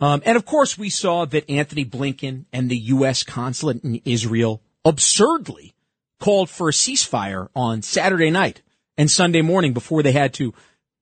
Um, 0.00 0.22
and 0.24 0.36
of 0.36 0.44
course, 0.44 0.76
we 0.76 0.90
saw 0.90 1.24
that 1.26 1.48
Antony 1.50 1.84
Blinken 1.84 2.44
and 2.52 2.68
the 2.68 2.76
U.S. 2.76 3.22
consulate 3.22 3.82
in 3.84 4.00
Israel 4.04 4.62
absurdly 4.84 5.74
called 6.20 6.50
for 6.50 6.68
a 6.68 6.72
ceasefire 6.72 7.48
on 7.54 7.82
Saturday 7.82 8.30
night 8.30 8.62
and 8.96 9.10
Sunday 9.10 9.42
morning 9.42 9.72
before 9.72 10.02
they 10.02 10.12
had 10.12 10.34
to 10.34 10.54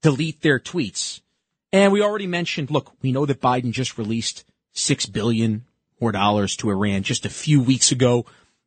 delete 0.02 0.42
their 0.42 0.58
tweets. 0.58 1.20
And 1.72 1.92
we 1.92 2.02
already 2.02 2.26
mentioned, 2.26 2.70
look, 2.70 2.92
we 3.02 3.12
know 3.12 3.26
that 3.26 3.40
Biden 3.40 3.72
just 3.72 3.98
released 3.98 4.44
six 4.72 5.06
billion 5.06 5.64
more 6.00 6.12
dollars 6.12 6.56
to 6.56 6.70
Iran 6.70 7.02
just 7.02 7.24
a 7.24 7.30
few 7.30 7.62
weeks 7.62 7.92
ago 7.92 8.26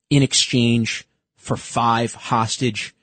in 0.09 0.23
exchange 0.23 1.07
for 1.37 1.57
five 1.57 2.13
hostage 2.13 2.95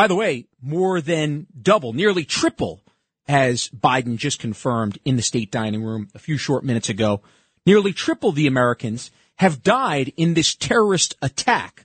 by 0.00 0.06
the 0.06 0.14
way, 0.14 0.46
more 0.62 1.02
than 1.02 1.46
double, 1.60 1.92
nearly 1.92 2.24
triple, 2.24 2.80
as 3.28 3.68
Biden 3.68 4.16
just 4.16 4.38
confirmed 4.38 4.98
in 5.04 5.16
the 5.16 5.22
state 5.22 5.50
dining 5.50 5.84
room 5.84 6.08
a 6.14 6.18
few 6.18 6.38
short 6.38 6.64
minutes 6.64 6.88
ago. 6.88 7.20
Nearly 7.66 7.92
triple 7.92 8.32
the 8.32 8.46
Americans 8.46 9.10
have 9.36 9.62
died 9.62 10.14
in 10.16 10.32
this 10.32 10.54
terrorist 10.54 11.16
attack 11.20 11.84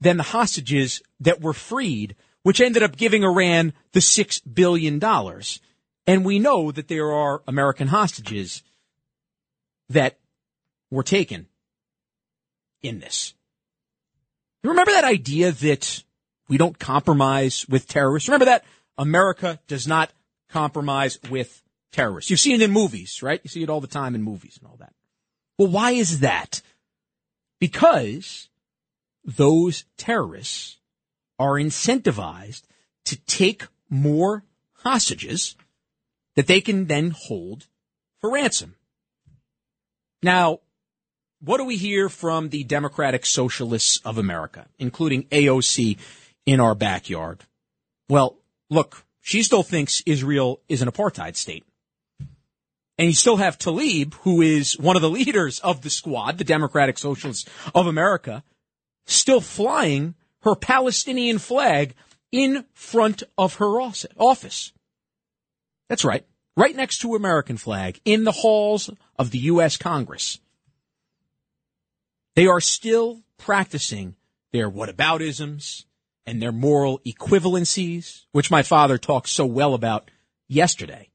than 0.00 0.16
the 0.16 0.24
hostages 0.24 1.02
that 1.20 1.40
were 1.40 1.52
freed, 1.52 2.16
which 2.42 2.60
ended 2.60 2.82
up 2.82 2.96
giving 2.96 3.22
Iran 3.22 3.74
the 3.92 4.00
six 4.00 4.40
billion 4.40 4.98
dollars. 4.98 5.60
And 6.08 6.24
we 6.24 6.40
know 6.40 6.72
that 6.72 6.88
there 6.88 7.12
are 7.12 7.42
American 7.46 7.86
hostages 7.86 8.64
that 9.88 10.18
were 10.90 11.04
taken 11.04 11.46
in 12.82 13.00
this. 13.00 13.34
You 14.62 14.70
remember 14.70 14.92
that 14.92 15.04
idea 15.04 15.52
that 15.52 16.02
we 16.48 16.58
don't 16.58 16.78
compromise 16.78 17.66
with 17.68 17.88
terrorists. 17.88 18.28
Remember 18.28 18.46
that? 18.46 18.64
America 18.98 19.58
does 19.68 19.86
not 19.86 20.10
compromise 20.50 21.18
with 21.30 21.62
terrorists. 21.92 22.30
You've 22.30 22.40
seen 22.40 22.56
it 22.56 22.62
in 22.62 22.70
movies, 22.70 23.22
right? 23.22 23.40
You 23.42 23.48
see 23.48 23.62
it 23.62 23.70
all 23.70 23.80
the 23.80 23.86
time 23.86 24.14
in 24.14 24.22
movies 24.22 24.58
and 24.60 24.68
all 24.68 24.76
that. 24.78 24.92
Well, 25.58 25.68
why 25.68 25.92
is 25.92 26.20
that? 26.20 26.60
Because 27.58 28.48
those 29.24 29.84
terrorists 29.96 30.78
are 31.38 31.54
incentivized 31.54 32.62
to 33.06 33.16
take 33.16 33.66
more 33.88 34.44
hostages 34.72 35.56
that 36.36 36.46
they 36.46 36.60
can 36.60 36.86
then 36.86 37.10
hold 37.10 37.66
for 38.20 38.30
ransom. 38.30 38.76
Now, 40.22 40.60
what 41.42 41.58
do 41.58 41.64
we 41.64 41.76
hear 41.76 42.08
from 42.08 42.50
the 42.50 42.64
Democratic 42.64 43.24
Socialists 43.26 44.00
of 44.04 44.18
America, 44.18 44.66
including 44.78 45.24
AOC 45.24 45.98
in 46.46 46.60
our 46.60 46.74
backyard. 46.74 47.44
Well, 48.08 48.38
look, 48.68 49.04
she 49.20 49.42
still 49.42 49.62
thinks 49.62 50.02
Israel 50.06 50.60
is 50.68 50.82
an 50.82 50.88
apartheid 50.88 51.36
state. 51.36 51.64
And 52.98 53.06
you 53.06 53.14
still 53.14 53.36
have 53.36 53.58
Tlaib, 53.58 54.14
who 54.22 54.42
is 54.42 54.78
one 54.78 54.96
of 54.96 55.02
the 55.02 55.10
leaders 55.20 55.60
of 55.60 55.82
the 55.82 55.90
squad, 55.90 56.38
the 56.38 56.44
Democratic 56.44 56.98
Socialists 56.98 57.48
of 57.74 57.86
America, 57.86 58.42
still 59.06 59.40
flying 59.40 60.14
her 60.42 60.54
Palestinian 60.54 61.38
flag 61.38 61.94
in 62.32 62.64
front 62.74 63.22
of 63.36 63.54
her 63.54 63.80
office. 63.80 64.72
That's 65.88 66.04
right. 66.04 66.24
Right 66.56 66.76
next 66.76 66.98
to 66.98 67.14
American 67.14 67.56
flag 67.56 68.00
in 68.04 68.24
the 68.24 68.32
halls 68.32 68.90
of 69.18 69.30
the 69.30 69.38
U.S. 69.38 69.76
Congress. 69.76 70.40
They 72.40 72.46
are 72.46 72.62
still 72.62 73.20
practicing 73.36 74.16
their 74.50 74.70
whataboutisms, 74.70 75.84
and 76.24 76.40
their 76.40 76.52
moral 76.52 76.98
equivalencies, 77.00 78.24
which 78.32 78.50
my 78.50 78.62
father 78.62 78.96
talked 78.96 79.28
so 79.28 79.44
well 79.44 79.74
about 79.74 80.10
yesterday. 80.48 81.10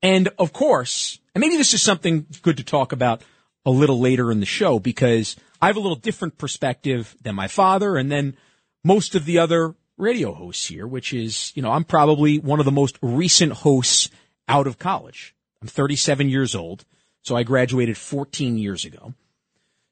And 0.00 0.30
of 0.38 0.54
course, 0.54 1.20
and 1.34 1.42
maybe 1.42 1.58
this 1.58 1.74
is 1.74 1.82
something 1.82 2.24
good 2.40 2.56
to 2.56 2.64
talk 2.64 2.92
about 2.92 3.20
a 3.66 3.70
little 3.70 4.00
later 4.00 4.32
in 4.32 4.40
the 4.40 4.46
show 4.46 4.78
because 4.78 5.36
I 5.60 5.66
have 5.66 5.76
a 5.76 5.80
little 5.80 5.94
different 5.94 6.38
perspective 6.38 7.14
than 7.20 7.34
my 7.34 7.46
father 7.46 7.98
and 7.98 8.10
then 8.10 8.34
most 8.82 9.14
of 9.14 9.26
the 9.26 9.40
other 9.40 9.74
radio 9.98 10.32
hosts 10.32 10.68
here, 10.68 10.86
which 10.86 11.12
is, 11.12 11.52
you 11.54 11.60
know, 11.60 11.70
I'm 11.70 11.84
probably 11.84 12.38
one 12.38 12.60
of 12.60 12.64
the 12.64 12.72
most 12.72 12.98
recent 13.02 13.52
hosts 13.52 14.08
out 14.48 14.66
of 14.66 14.78
college. 14.78 15.34
I'm 15.60 15.68
37 15.68 16.30
years 16.30 16.54
old, 16.54 16.86
so 17.20 17.36
I 17.36 17.42
graduated 17.42 17.98
14 17.98 18.56
years 18.56 18.86
ago. 18.86 19.12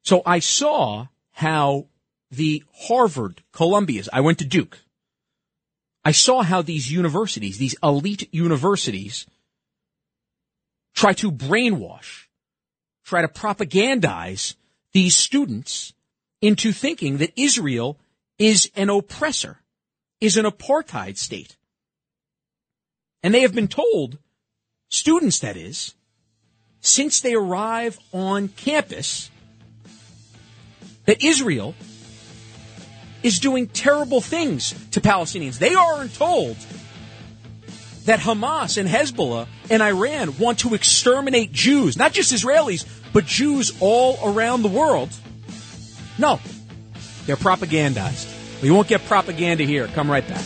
So 0.05 0.23
I 0.25 0.39
saw 0.39 1.09
how 1.33 1.87
the 2.31 2.63
Harvard, 2.75 3.43
Columbia's. 3.53 4.09
I 4.13 4.21
went 4.21 4.39
to 4.39 4.45
Duke. 4.45 4.79
I 6.05 6.13
saw 6.13 6.43
how 6.43 6.61
these 6.61 6.93
universities, 6.93 7.57
these 7.57 7.75
elite 7.83 8.29
universities, 8.33 9.27
try 10.95 11.15
to 11.15 11.33
brainwash, 11.33 12.27
try 13.05 13.23
to 13.23 13.29
propagandize 13.29 14.55
these 14.93 15.17
students 15.17 15.95
into 16.43 16.73
thinking 16.73 17.17
that 17.17 17.33
Israel 17.37 17.99
is 18.39 18.71
an 18.77 18.91
oppressor, 18.91 19.61
is 20.21 20.37
an 20.37 20.45
apartheid 20.45 21.17
state. 21.17 21.57
And 23.23 23.33
they 23.33 23.41
have 23.41 23.55
been 23.55 23.69
told, 23.69 24.19
students 24.91 25.39
that 25.39 25.57
is, 25.57 25.95
since 26.81 27.23
they 27.23 27.33
arrive 27.33 27.99
on 28.13 28.49
campus, 28.49 29.31
that 31.07 31.23
Israel 31.23 31.75
is 33.23 33.39
doing 33.39 33.67
terrible 33.67 34.21
things 34.21 34.75
to 34.91 35.01
Palestinians. 35.01 35.59
They 35.59 35.75
aren't 35.75 36.15
told 36.15 36.57
that 38.05 38.21
Hamas 38.21 38.77
and 38.77 38.89
Hezbollah 38.89 39.47
and 39.71 39.83
Iran 39.83 40.39
want 40.39 40.61
to 40.61 40.75
exterminate 40.75 41.53
Jews, 41.53 41.97
not 41.97 42.13
just 42.13 42.33
Israelis, 42.33 42.87
but 43.13 43.25
Jews 43.25 43.73
all 43.81 44.19
around 44.23 44.63
the 44.63 44.69
world. 44.69 45.09
No, 46.19 46.39
they're 47.27 47.37
propagandized. 47.37 48.63
We 48.63 48.71
won't 48.71 48.89
get 48.89 49.05
propaganda 49.07 49.65
here. 49.65 49.89
Come 49.89 50.11
right 50.11 50.27
back. 50.27 50.45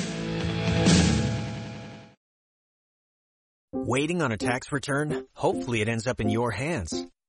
Waiting 3.72 4.22
on 4.22 4.32
a 4.32 4.36
tax 4.36 4.70
return? 4.70 5.26
Hopefully, 5.34 5.80
it 5.80 5.88
ends 5.88 6.06
up 6.06 6.20
in 6.20 6.28
your 6.28 6.52
hands 6.52 7.06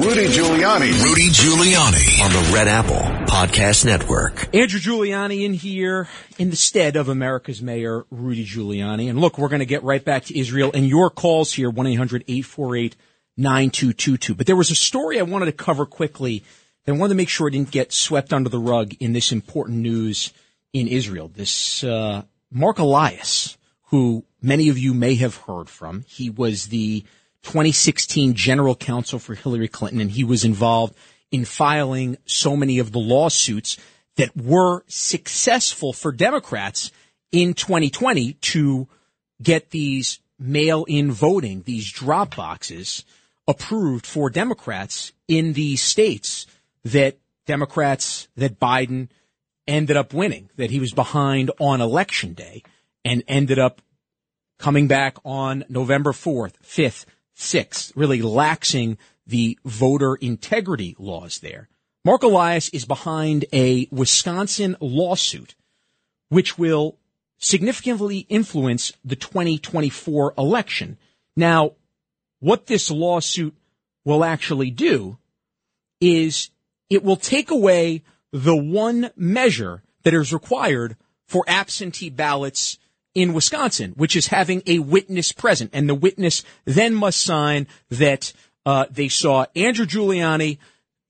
Rudy 0.00 0.28
Giuliani. 0.28 1.04
Rudy 1.04 1.28
Giuliani 1.28 2.24
on 2.24 2.32
the 2.32 2.40
Red 2.54 2.68
Apple 2.68 3.02
Podcast 3.26 3.84
Network. 3.84 4.48
Andrew 4.54 4.80
Giuliani 4.80 5.44
in 5.44 5.52
here 5.52 6.08
in 6.38 6.48
the 6.48 6.56
stead 6.56 6.96
of 6.96 7.10
America's 7.10 7.60
Mayor 7.60 8.06
Rudy 8.10 8.46
Giuliani. 8.46 9.10
And 9.10 9.20
look, 9.20 9.36
we're 9.36 9.50
going 9.50 9.58
to 9.58 9.66
get 9.66 9.82
right 9.82 10.02
back 10.02 10.24
to 10.24 10.38
Israel 10.38 10.70
and 10.72 10.88
your 10.88 11.10
calls 11.10 11.52
here, 11.52 11.70
1-800-848-9222. 11.70 14.34
But 14.34 14.46
there 14.46 14.56
was 14.56 14.70
a 14.70 14.74
story 14.74 15.20
I 15.20 15.22
wanted 15.22 15.44
to 15.46 15.52
cover 15.52 15.84
quickly 15.84 16.44
that 16.86 16.92
I 16.92 16.96
wanted 16.96 17.10
to 17.10 17.16
make 17.16 17.28
sure 17.28 17.48
it 17.48 17.50
didn't 17.50 17.70
get 17.70 17.92
swept 17.92 18.32
under 18.32 18.48
the 18.48 18.58
rug 18.58 18.94
in 19.00 19.12
this 19.12 19.32
important 19.32 19.80
news 19.80 20.32
in 20.72 20.88
Israel. 20.88 21.28
This, 21.28 21.84
uh, 21.84 22.22
Mark 22.50 22.78
Elias, 22.78 23.58
who 23.88 24.24
many 24.40 24.70
of 24.70 24.78
you 24.78 24.94
may 24.94 25.16
have 25.16 25.36
heard 25.36 25.68
from. 25.68 26.06
He 26.08 26.30
was 26.30 26.68
the 26.68 27.04
2016 27.42 28.34
general 28.34 28.74
counsel 28.74 29.18
for 29.18 29.34
Hillary 29.34 29.68
Clinton, 29.68 30.00
and 30.00 30.10
he 30.10 30.24
was 30.24 30.44
involved 30.44 30.94
in 31.30 31.44
filing 31.44 32.16
so 32.24 32.56
many 32.56 32.78
of 32.78 32.92
the 32.92 32.98
lawsuits 32.98 33.76
that 34.16 34.36
were 34.36 34.84
successful 34.86 35.92
for 35.92 36.12
Democrats 36.12 36.90
in 37.32 37.54
2020 37.54 38.34
to 38.34 38.88
get 39.42 39.70
these 39.70 40.18
mail-in 40.38 41.12
voting, 41.12 41.62
these 41.62 41.90
drop 41.90 42.36
boxes 42.36 43.04
approved 43.46 44.06
for 44.06 44.30
Democrats 44.30 45.12
in 45.28 45.52
the 45.52 45.76
states 45.76 46.46
that 46.84 47.18
Democrats, 47.46 48.28
that 48.36 48.58
Biden 48.58 49.08
ended 49.66 49.96
up 49.96 50.12
winning, 50.12 50.50
that 50.56 50.70
he 50.70 50.80
was 50.80 50.92
behind 50.92 51.50
on 51.58 51.80
election 51.80 52.32
day 52.34 52.62
and 53.04 53.22
ended 53.28 53.58
up 53.58 53.80
coming 54.58 54.88
back 54.88 55.16
on 55.24 55.64
November 55.68 56.12
4th, 56.12 56.54
5th, 56.62 57.06
6th, 57.40 57.92
really 57.96 58.20
laxing 58.20 58.98
the 59.26 59.58
voter 59.64 60.14
integrity 60.14 60.94
laws 60.98 61.38
there. 61.38 61.68
Mark 62.04 62.22
Elias 62.22 62.68
is 62.68 62.84
behind 62.84 63.46
a 63.52 63.88
Wisconsin 63.90 64.76
lawsuit, 64.80 65.54
which 66.28 66.58
will 66.58 66.98
significantly 67.38 68.18
influence 68.28 68.92
the 69.04 69.16
2024 69.16 70.34
election. 70.36 70.98
Now, 71.36 71.72
what 72.40 72.66
this 72.66 72.90
lawsuit 72.90 73.54
will 74.04 74.22
actually 74.22 74.70
do 74.70 75.18
is 76.00 76.50
it 76.90 77.02
will 77.02 77.16
take 77.16 77.50
away 77.50 78.02
the 78.32 78.56
one 78.56 79.10
measure 79.16 79.82
that 80.02 80.14
is 80.14 80.32
required 80.32 80.96
for 81.26 81.44
absentee 81.46 82.10
ballots 82.10 82.78
in 83.14 83.32
Wisconsin, 83.32 83.92
which 83.96 84.16
is 84.16 84.28
having 84.28 84.62
a 84.66 84.78
witness 84.78 85.32
present. 85.32 85.70
And 85.72 85.88
the 85.88 85.94
witness 85.94 86.44
then 86.64 86.94
must 86.94 87.20
sign 87.20 87.66
that 87.90 88.32
uh, 88.64 88.86
they 88.90 89.08
saw 89.08 89.46
Andrew 89.56 89.86
Giuliani 89.86 90.58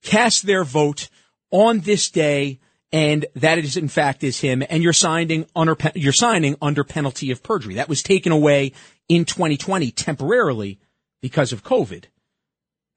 cast 0.03 0.45
their 0.45 0.63
vote 0.63 1.09
on 1.51 1.81
this 1.81 2.09
day 2.09 2.59
and 2.93 3.25
that 3.35 3.57
is 3.57 3.77
in 3.77 3.87
fact 3.87 4.23
is 4.23 4.39
him. 4.39 4.63
And 4.69 4.83
you're 4.83 4.93
signing 4.93 5.45
under 5.55 5.77
you're 5.95 6.13
signing 6.13 6.55
under 6.61 6.83
penalty 6.83 7.31
of 7.31 7.43
perjury. 7.43 7.75
That 7.75 7.89
was 7.89 8.03
taken 8.03 8.31
away 8.31 8.73
in 9.07 9.25
2020 9.25 9.91
temporarily 9.91 10.79
because 11.21 11.53
of 11.53 11.63
covid. 11.63 12.05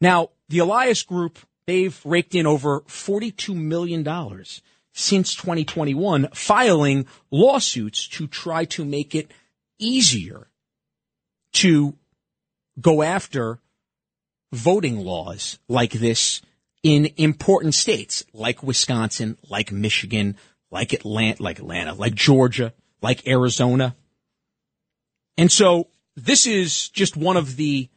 Now 0.01 0.31
the 0.49 0.59
elias 0.59 1.03
group 1.03 1.39
they've 1.67 1.99
raked 2.05 2.35
in 2.35 2.47
over 2.47 2.83
42 2.87 3.55
million 3.55 4.03
dollars 4.03 4.63
since 4.95 5.35
2021 5.35 6.29
filing 6.33 7.07
lawsuits 7.31 8.07
to 8.07 8.27
try 8.29 8.65
to 8.65 8.85
make 8.85 9.15
it 9.15 9.31
easier 9.79 10.49
to 11.53 11.99
go 12.81 13.03
after 13.03 13.61
voting 14.53 14.99
laws 14.99 15.59
like 15.69 15.93
this 15.93 16.41
in 16.85 17.11
important 17.17 17.75
states 17.75 18.25
like 18.33 18.63
Wisconsin, 18.63 19.37
like 19.51 19.73
Michigan, 19.73 20.37
like 20.71 20.93
Atlanta, 20.93 21.43
like 21.43 21.59
Atlanta, 21.59 21.95
like 21.95 22.15
Georgia, 22.15 22.73
like 23.03 23.27
Arizona. 23.27 23.97
And 25.37 25.51
so 25.51 25.89
this 26.15 26.47
is 26.47 26.89
just 26.91 27.17
one 27.17 27.37
of 27.37 27.57
the 27.57 27.89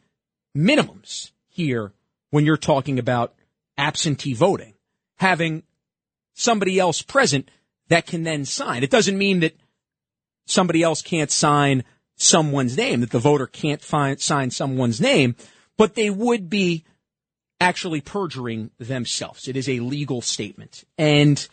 minimums 0.56 1.30
here 1.48 1.92
when 2.30 2.44
you're 2.44 2.56
talking 2.56 2.98
about 2.98 3.34
absentee 3.76 4.34
voting, 4.34 4.74
having 5.18 5.62
somebody 6.38 6.78
else 6.78 7.02
present 7.02 7.50
that 7.88 8.06
can 8.06 8.22
then 8.22 8.44
sign. 8.44 8.82
It 8.82 8.90
doesn't 8.90 9.18
mean 9.18 9.40
that 9.40 9.56
somebody 10.46 10.82
else 10.82 11.02
can't 11.02 11.30
sign 11.30 11.84
someone's 12.16 12.76
name, 12.76 13.00
that 13.00 13.10
the 13.10 13.18
voter 13.18 13.46
can't 13.46 13.82
find, 13.82 14.20
sign 14.20 14.50
someone's 14.50 15.00
name, 15.00 15.36
but 15.76 15.94
they 15.94 16.10
would 16.10 16.48
be 16.48 16.84
actually 17.60 18.00
perjuring 18.00 18.70
themselves. 18.78 19.48
It 19.48 19.56
is 19.56 19.68
a 19.68 19.80
legal 19.80 20.20
statement. 20.20 20.84
And 20.96 21.46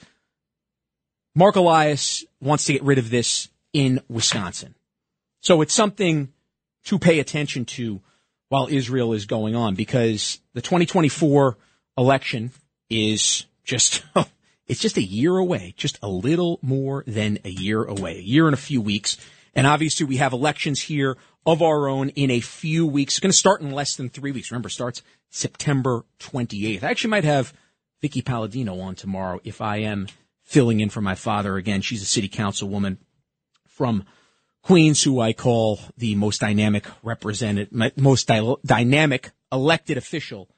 Mark 1.33 1.55
Elias 1.55 2.23
wants 2.39 2.65
to 2.65 2.73
get 2.73 2.83
rid 2.83 2.97
of 2.97 3.09
this 3.09 3.49
in 3.73 4.01
Wisconsin. 4.07 4.75
So 5.41 5.61
it's 5.61 5.73
something 5.73 6.31
to 6.85 6.99
pay 6.99 7.19
attention 7.19 7.65
to 7.65 8.01
while 8.49 8.67
Israel 8.69 9.13
is 9.13 9.25
going 9.25 9.55
on 9.55 9.73
because 9.73 10.39
the 10.53 10.61
2024 10.61 11.57
election 11.97 12.51
is 12.89 13.45
just, 13.63 14.03
it's 14.67 14.79
just 14.79 14.97
a 14.97 15.03
year 15.03 15.37
away, 15.37 15.73
just 15.77 15.99
a 16.01 16.09
little 16.09 16.59
more 16.61 17.03
than 17.05 17.39
a 17.43 17.49
year 17.49 17.83
away, 17.83 18.17
a 18.17 18.21
year 18.21 18.47
and 18.47 18.53
a 18.53 18.57
few 18.57 18.81
weeks. 18.81 19.17
And 19.53 19.67
obviously 19.67 20.05
we 20.05 20.17
have 20.17 20.33
elections 20.33 20.81
here 20.81 21.17
of 21.45 21.61
our 21.61 21.87
own 21.87 22.09
in 22.09 22.31
a 22.31 22.39
few 22.39 22.85
weeks. 22.85 23.13
It's 23.13 23.19
going 23.19 23.31
to 23.31 23.37
start 23.37 23.61
in 23.61 23.71
less 23.71 23.95
than 23.95 24.09
three 24.09 24.31
weeks. 24.31 24.51
Remember, 24.51 24.69
starts 24.69 25.01
September 25.29 26.05
28th. 26.19 26.83
I 26.83 26.89
actually 26.89 27.11
might 27.11 27.23
have 27.23 27.53
Vickie 28.03 28.25
Paladino 28.25 28.79
on 28.79 28.95
tomorrow 28.95 29.39
if 29.43 29.61
I 29.61 29.77
am 29.77 30.07
filling 30.43 30.79
in 30.79 30.89
for 30.89 31.01
my 31.01 31.15
father 31.15 31.57
again. 31.57 31.81
She's 31.81 32.01
a 32.01 32.05
city 32.05 32.29
councilwoman 32.29 32.97
from 33.67 34.05
Queens, 34.63 35.03
who 35.03 35.19
I 35.19 35.33
call 35.33 35.79
the 35.97 36.15
most 36.15 36.41
dynamic 36.41 36.85
represented, 37.03 37.69
most 37.97 38.27
dy- 38.27 38.55
dynamic 38.65 39.31
elected 39.51 39.97
official 39.97 40.49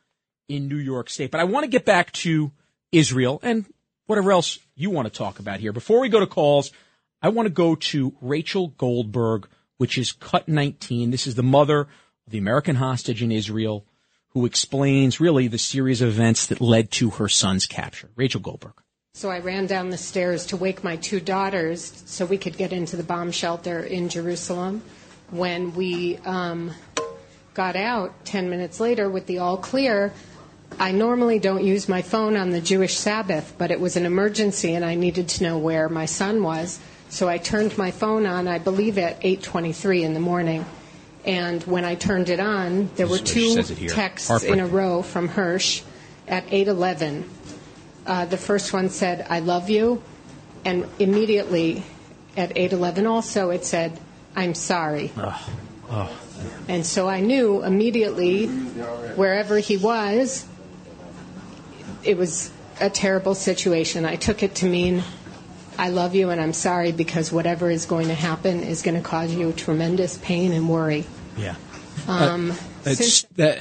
in 0.47 0.69
New 0.69 0.77
York 0.77 1.09
State. 1.09 1.31
But 1.31 1.41
I 1.41 1.43
want 1.43 1.65
to 1.65 1.69
get 1.69 1.83
back 1.83 2.13
to 2.13 2.51
Israel 2.91 3.39
and 3.43 3.65
whatever 4.07 4.31
else 4.31 4.57
you 4.75 4.89
want 4.89 5.07
to 5.07 5.15
talk 5.15 5.39
about 5.39 5.59
here. 5.59 5.71
Before 5.71 5.99
we 5.99 6.09
go 6.09 6.19
to 6.19 6.27
calls, 6.27 6.71
I 7.21 7.29
want 7.29 7.45
to 7.45 7.53
go 7.53 7.75
to 7.75 8.15
Rachel 8.21 8.69
Goldberg, 8.69 9.47
which 9.77 9.97
is 9.97 10.11
Cut 10.11 10.47
19. 10.47 11.11
This 11.11 11.27
is 11.27 11.35
the 11.35 11.43
mother 11.43 11.81
of 11.81 11.87
the 12.31 12.37
American 12.37 12.77
hostage 12.77 13.21
in 13.21 13.31
Israel 13.31 13.85
who 14.29 14.45
explains 14.45 15.19
really 15.19 15.47
the 15.47 15.57
series 15.57 16.01
of 16.01 16.09
events 16.09 16.47
that 16.47 16.61
led 16.61 16.91
to 16.91 17.11
her 17.11 17.27
son's 17.27 17.65
capture. 17.65 18.09
Rachel 18.15 18.41
Goldberg. 18.41 18.73
So 19.13 19.31
I 19.31 19.39
ran 19.39 19.65
down 19.65 19.89
the 19.89 19.97
stairs 19.97 20.45
to 20.47 20.57
wake 20.57 20.83
my 20.83 20.95
two 20.95 21.19
daughters 21.19 22.03
so 22.05 22.25
we 22.25 22.37
could 22.37 22.55
get 22.55 22.71
into 22.71 22.95
the 22.97 23.03
bomb 23.03 23.31
shelter 23.31 23.79
in 23.79 24.09
Jerusalem. 24.09 24.83
When 25.31 25.73
we 25.73 26.17
um, 26.17 26.71
got 27.55 27.75
out 27.75 28.25
10 28.25 28.51
minutes 28.51 28.79
later 28.79 29.09
with 29.09 29.25
the 29.25 29.39
all 29.39 29.57
clear, 29.57 30.13
I 30.79 30.91
normally 30.91 31.39
don't 31.39 31.63
use 31.63 31.89
my 31.89 32.01
phone 32.01 32.37
on 32.37 32.51
the 32.51 32.61
Jewish 32.61 32.97
Sabbath, 32.97 33.55
but 33.57 33.71
it 33.71 33.79
was 33.79 33.95
an 33.95 34.05
emergency 34.05 34.75
and 34.75 34.85
I 34.85 34.95
needed 34.95 35.27
to 35.29 35.43
know 35.43 35.57
where 35.57 35.89
my 35.89 36.05
son 36.05 36.43
was. 36.43 36.79
So 37.09 37.27
I 37.27 37.39
turned 37.39 37.77
my 37.77 37.89
phone 37.89 38.25
on, 38.25 38.47
I 38.47 38.59
believe 38.59 38.97
at 38.97 39.19
8:23 39.21 40.03
in 40.03 40.13
the 40.13 40.19
morning. 40.19 40.65
And 41.25 41.63
when 41.63 41.83
I 41.83 41.95
turned 41.95 42.29
it 42.29 42.39
on, 42.39 42.89
there 42.95 43.07
were 43.07 43.17
two 43.17 43.63
texts 43.87 44.43
in 44.43 44.59
a 44.59 44.67
row 44.67 45.01
from 45.01 45.29
Hersh 45.29 45.81
at 46.27 46.45
8:11. 46.51 47.23
Uh, 48.05 48.25
the 48.25 48.37
first 48.37 48.71
one 48.71 48.89
said, 48.89 49.25
"I 49.29 49.39
love 49.39 49.69
you," 49.69 50.01
and 50.63 50.85
immediately 50.99 51.83
at 52.37 52.55
8:11 52.55 53.07
also 53.07 53.49
it 53.49 53.65
said, 53.65 53.99
"I'm 54.35 54.53
sorry." 54.53 55.11
Oh. 55.17 55.49
Oh. 55.89 56.09
And 56.67 56.85
so 56.85 57.09
I 57.09 57.19
knew 57.21 57.63
immediately, 57.63 58.47
wherever 59.15 59.57
he 59.57 59.77
was, 59.77 60.45
it 62.03 62.17
was 62.17 62.51
a 62.79 62.89
terrible 62.89 63.35
situation. 63.35 64.05
I 64.05 64.15
took 64.15 64.43
it 64.43 64.55
to 64.55 64.65
mean 64.65 65.03
I 65.77 65.89
love 65.89 66.15
you 66.15 66.29
and 66.29 66.41
I'm 66.41 66.53
sorry 66.53 66.91
because 66.91 67.31
whatever 67.31 67.69
is 67.69 67.85
going 67.85 68.07
to 68.07 68.15
happen 68.15 68.63
is 68.63 68.81
going 68.81 68.95
to 68.95 69.03
cause 69.03 69.33
you 69.33 69.53
tremendous 69.53 70.17
pain 70.17 70.51
and 70.51 70.69
worry. 70.69 71.05
Yeah. 71.37 71.55
Um, 72.07 72.51
uh, 72.51 72.55
it's 72.85 72.97
since- 72.97 73.21
that 73.35 73.59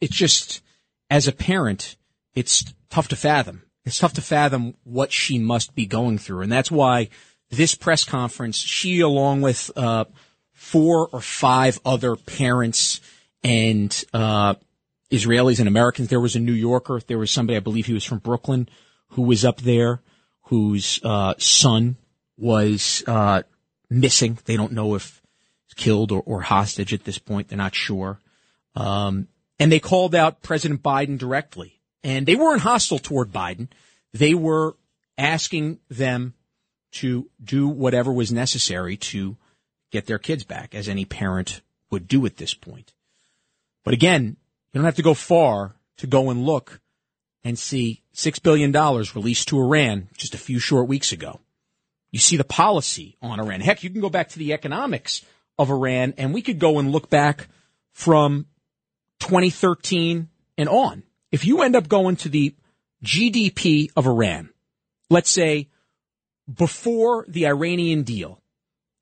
it's 0.00 0.14
just 0.14 0.62
as 1.10 1.26
a 1.26 1.32
parent, 1.32 1.96
it's 2.34 2.64
tough 2.90 3.08
to 3.08 3.16
fathom. 3.16 3.62
It's 3.84 3.98
tough 3.98 4.14
to 4.14 4.20
fathom 4.20 4.74
what 4.84 5.12
she 5.12 5.38
must 5.38 5.74
be 5.74 5.86
going 5.86 6.18
through, 6.18 6.40
and 6.40 6.50
that's 6.50 6.72
why 6.72 7.08
this 7.50 7.76
press 7.76 8.02
conference, 8.02 8.58
she 8.58 9.00
along 9.00 9.42
with 9.42 9.70
uh, 9.76 10.06
four 10.52 11.08
or 11.12 11.20
five 11.20 11.78
other 11.84 12.16
parents 12.16 13.00
and 13.44 14.04
uh, 14.12 14.54
Israelis 15.10 15.58
and 15.58 15.68
Americans. 15.68 16.08
There 16.08 16.20
was 16.20 16.36
a 16.36 16.40
New 16.40 16.52
Yorker. 16.52 17.00
There 17.06 17.18
was 17.18 17.30
somebody, 17.30 17.56
I 17.56 17.60
believe 17.60 17.86
he 17.86 17.94
was 17.94 18.04
from 18.04 18.18
Brooklyn, 18.18 18.68
who 19.10 19.22
was 19.22 19.44
up 19.44 19.60
there 19.60 20.02
whose 20.46 21.00
uh, 21.02 21.34
son 21.38 21.96
was 22.36 23.02
uh, 23.06 23.42
missing. 23.90 24.38
They 24.44 24.56
don't 24.56 24.72
know 24.72 24.94
if 24.94 25.20
killed 25.76 26.10
or, 26.10 26.22
or, 26.24 26.40
hostage 26.40 26.94
at 26.94 27.04
this 27.04 27.18
point. 27.18 27.48
They're 27.48 27.58
not 27.58 27.74
sure. 27.74 28.18
Um, 28.74 29.28
and 29.58 29.70
they 29.70 29.78
called 29.78 30.14
out 30.14 30.40
President 30.42 30.82
Biden 30.82 31.18
directly. 31.18 31.80
And 32.02 32.24
they 32.24 32.34
weren't 32.34 32.62
hostile 32.62 32.98
toward 32.98 33.30
Biden. 33.30 33.68
They 34.14 34.32
were 34.32 34.76
asking 35.18 35.80
them 35.90 36.32
to 36.92 37.28
do 37.42 37.68
whatever 37.68 38.10
was 38.10 38.32
necessary 38.32 38.96
to 38.96 39.36
get 39.90 40.06
their 40.06 40.18
kids 40.18 40.44
back, 40.44 40.74
as 40.74 40.88
any 40.88 41.04
parent 41.04 41.60
would 41.90 42.08
do 42.08 42.24
at 42.24 42.38
this 42.38 42.54
point. 42.54 42.94
But 43.84 43.92
again, 43.92 44.36
you 44.72 44.78
don't 44.78 44.84
have 44.84 44.96
to 44.96 45.02
go 45.02 45.14
far 45.14 45.76
to 45.98 46.06
go 46.06 46.30
and 46.30 46.44
look 46.44 46.80
and 47.44 47.58
see 47.58 48.02
$6 48.14 48.42
billion 48.42 48.72
released 49.14 49.48
to 49.48 49.60
Iran 49.60 50.08
just 50.16 50.34
a 50.34 50.38
few 50.38 50.58
short 50.58 50.88
weeks 50.88 51.12
ago. 51.12 51.40
You 52.10 52.18
see 52.18 52.36
the 52.36 52.44
policy 52.44 53.16
on 53.22 53.40
Iran. 53.40 53.60
Heck, 53.60 53.82
you 53.82 53.90
can 53.90 54.00
go 54.00 54.10
back 54.10 54.30
to 54.30 54.38
the 54.38 54.52
economics 54.52 55.24
of 55.58 55.70
Iran 55.70 56.14
and 56.18 56.34
we 56.34 56.42
could 56.42 56.58
go 56.58 56.78
and 56.78 56.92
look 56.92 57.08
back 57.08 57.48
from 57.92 58.46
2013 59.20 60.28
and 60.58 60.68
on. 60.68 61.02
If 61.30 61.44
you 61.44 61.62
end 61.62 61.76
up 61.76 61.88
going 61.88 62.16
to 62.16 62.28
the 62.28 62.54
GDP 63.04 63.90
of 63.96 64.06
Iran, 64.06 64.50
let's 65.10 65.30
say 65.30 65.68
before 66.52 67.24
the 67.28 67.46
Iranian 67.46 68.02
deal, 68.02 68.40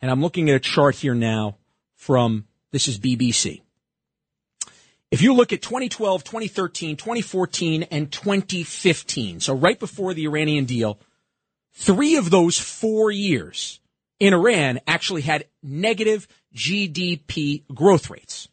and 0.00 0.10
I'm 0.10 0.20
looking 0.20 0.50
at 0.50 0.56
a 0.56 0.60
chart 0.60 0.96
here 0.96 1.14
now 1.14 1.56
from 1.96 2.46
This 2.72 2.88
is 2.88 2.98
BBC. 2.98 3.62
If 5.14 5.22
you 5.22 5.32
look 5.32 5.52
at 5.52 5.62
2012, 5.62 6.24
2013, 6.24 6.96
2014, 6.96 7.84
and 7.84 8.10
2015, 8.10 9.38
so 9.38 9.54
right 9.54 9.78
before 9.78 10.12
the 10.12 10.24
Iranian 10.24 10.64
deal, 10.64 10.98
three 11.72 12.16
of 12.16 12.30
those 12.30 12.58
four 12.58 13.12
years 13.12 13.78
in 14.18 14.34
Iran 14.34 14.80
actually 14.88 15.22
had 15.22 15.44
negative 15.62 16.26
GDP 16.52 17.62
growth 17.72 18.10
rates. 18.10 18.48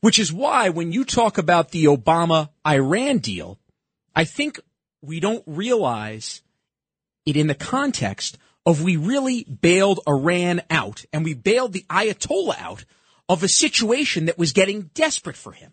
Which 0.00 0.18
is 0.18 0.30
why 0.30 0.68
when 0.68 0.92
you 0.92 1.02
talk 1.02 1.38
about 1.38 1.70
the 1.70 1.84
Obama 1.84 2.50
Iran 2.66 3.16
deal, 3.16 3.58
I 4.14 4.24
think 4.24 4.60
we 5.00 5.18
don't 5.18 5.44
realize 5.46 6.42
it 7.24 7.38
in 7.38 7.46
the 7.46 7.54
context 7.54 8.36
of 8.66 8.84
we 8.84 8.98
really 8.98 9.44
bailed 9.44 10.00
Iran 10.06 10.60
out 10.68 11.06
and 11.10 11.24
we 11.24 11.32
bailed 11.32 11.72
the 11.72 11.86
Ayatollah 11.88 12.60
out 12.60 12.84
of 13.30 13.44
a 13.44 13.48
situation 13.48 14.24
that 14.26 14.36
was 14.36 14.52
getting 14.52 14.90
desperate 14.92 15.36
for 15.36 15.52
him. 15.52 15.72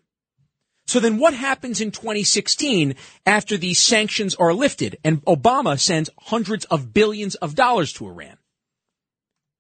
So 0.86 1.00
then 1.00 1.18
what 1.18 1.34
happens 1.34 1.82
in 1.82 1.90
2016 1.90 2.94
after 3.26 3.58
these 3.58 3.80
sanctions 3.80 4.36
are 4.36 4.54
lifted 4.54 5.00
and 5.04 5.26
Obama 5.26 5.80
sends 5.80 6.12
hundreds 6.20 6.66
of 6.66 6.94
billions 6.94 7.34
of 7.34 7.56
dollars 7.56 7.92
to 7.94 8.06
Iran? 8.06 8.38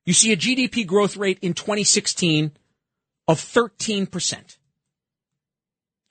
You 0.05 0.13
see 0.13 0.31
a 0.31 0.37
GDP 0.37 0.85
growth 0.85 1.17
rate 1.17 1.39
in 1.41 1.55
2016 1.55 2.51
of 3.27 3.39
13%. 3.39 4.57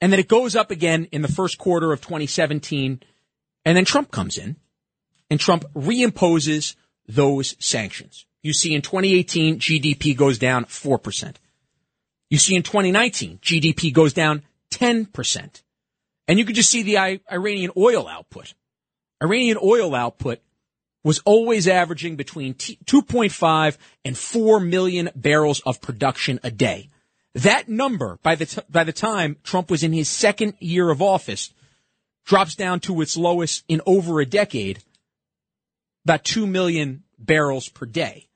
And 0.01 0.13
then 0.13 0.19
it 0.19 0.27
goes 0.27 0.57
up 0.57 0.73
again 0.73 1.07
in 1.13 1.23
the 1.23 1.29
first 1.29 1.57
quarter 1.57 1.93
of 1.93 2.01
2017. 2.01 3.01
And 3.65 3.77
then 3.77 3.85
Trump 3.85 4.11
comes 4.11 4.39
in 4.39 4.57
and 5.31 5.39
Trump 5.39 5.65
reimposes 5.73 6.75
those 7.07 7.55
sanctions. 7.65 8.27
You 8.43 8.53
see 8.53 8.75
in 8.75 8.83
2018, 8.83 9.61
GDP 9.61 10.17
goes 10.17 10.37
down 10.37 10.65
4%. 10.65 11.37
You 12.31 12.39
see 12.39 12.57
in 12.57 12.63
2019, 12.63 13.39
GDP 13.39 13.93
goes 13.93 14.13
down 14.13 14.43
10%. 14.73 15.63
And 16.29 16.39
you 16.39 16.45
can 16.45 16.55
just 16.55 16.71
see 16.71 16.83
the 16.83 17.21
Iranian 17.31 17.71
oil 17.77 18.09
output. 18.09 18.55
Iranian 19.23 19.59
oil 19.63 19.95
output 19.95 20.41
was 21.05 21.21
always 21.25 21.69
averaging 21.69 22.17
between 22.17 22.55
2.5 22.55 23.77
and 24.05 24.19
4 24.19 24.61
million 24.61 25.09
barrels 25.15 25.61
of 25.61 25.81
production 25.81 26.41
a 26.43 26.51
day. 26.51 26.89
That 27.35 27.69
number, 27.69 28.19
by 28.23 28.35
the, 28.35 28.47
t- 28.47 28.63
by 28.69 28.83
the 28.83 28.93
time 28.93 29.37
Trump 29.45 29.71
was 29.71 29.85
in 29.85 29.93
his 29.93 30.09
second 30.09 30.55
year 30.59 30.91
of 30.91 31.01
office, 31.01 31.53
drops 32.25 32.57
down 32.57 32.81
to 32.81 33.01
its 33.03 33.17
lowest 33.17 33.63
in 33.69 33.81
over 33.87 34.21
a 34.21 34.27
decade, 34.27 34.83
about 36.05 36.25
2 36.25 36.45
million 36.47 37.05
barrels 37.19 37.69
per 37.69 37.87
day. 37.87 38.27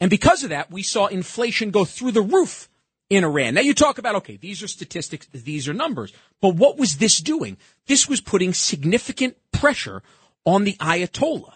And 0.00 0.08
because 0.08 0.42
of 0.42 0.50
that, 0.50 0.70
we 0.70 0.82
saw 0.82 1.06
inflation 1.06 1.70
go 1.70 1.84
through 1.84 2.12
the 2.12 2.22
roof 2.22 2.69
in 3.10 3.24
Iran. 3.24 3.54
Now 3.54 3.60
you 3.60 3.74
talk 3.74 3.98
about, 3.98 4.14
okay, 4.16 4.36
these 4.36 4.62
are 4.62 4.68
statistics, 4.68 5.26
these 5.26 5.68
are 5.68 5.74
numbers, 5.74 6.12
but 6.40 6.54
what 6.54 6.78
was 6.78 6.96
this 6.96 7.18
doing? 7.18 7.58
This 7.86 8.08
was 8.08 8.20
putting 8.20 8.54
significant 8.54 9.36
pressure 9.52 10.02
on 10.46 10.64
the 10.64 10.74
Ayatollah. 10.74 11.54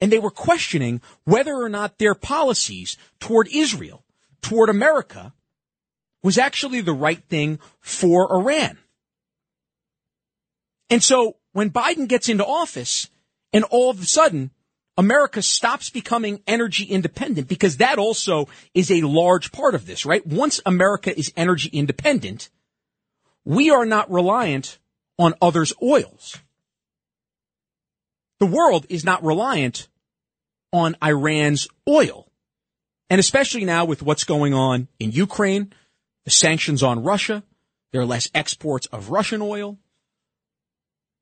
And 0.00 0.10
they 0.10 0.18
were 0.18 0.30
questioning 0.30 1.00
whether 1.24 1.54
or 1.54 1.68
not 1.68 1.98
their 1.98 2.14
policies 2.14 2.96
toward 3.20 3.48
Israel, 3.48 4.04
toward 4.42 4.70
America, 4.70 5.32
was 6.22 6.38
actually 6.38 6.80
the 6.80 6.92
right 6.92 7.22
thing 7.28 7.58
for 7.80 8.32
Iran. 8.32 8.78
And 10.90 11.02
so 11.02 11.36
when 11.52 11.70
Biden 11.70 12.08
gets 12.08 12.28
into 12.28 12.44
office 12.44 13.08
and 13.52 13.64
all 13.64 13.90
of 13.90 14.00
a 14.00 14.06
sudden 14.06 14.50
America 14.96 15.42
stops 15.42 15.90
becoming 15.90 16.40
energy 16.46 16.84
independent 16.84 17.48
because 17.48 17.78
that 17.78 17.98
also 17.98 18.48
is 18.74 18.90
a 18.90 19.02
large 19.02 19.50
part 19.50 19.74
of 19.74 19.86
this, 19.86 20.06
right? 20.06 20.24
Once 20.26 20.60
America 20.64 21.16
is 21.16 21.32
energy 21.36 21.68
independent, 21.72 22.48
we 23.44 23.70
are 23.70 23.84
not 23.84 24.10
reliant 24.10 24.78
on 25.18 25.34
others' 25.42 25.72
oils. 25.82 26.38
The 28.38 28.46
world 28.46 28.86
is 28.88 29.04
not 29.04 29.24
reliant 29.24 29.88
on 30.72 30.96
Iran's 31.02 31.68
oil. 31.88 32.28
And 33.10 33.18
especially 33.18 33.64
now 33.64 33.84
with 33.84 34.02
what's 34.02 34.24
going 34.24 34.54
on 34.54 34.88
in 34.98 35.12
Ukraine, 35.12 35.72
the 36.24 36.30
sanctions 36.30 36.82
on 36.82 37.02
Russia, 37.02 37.42
there 37.92 38.00
are 38.00 38.06
less 38.06 38.30
exports 38.34 38.86
of 38.86 39.10
Russian 39.10 39.42
oil. 39.42 39.78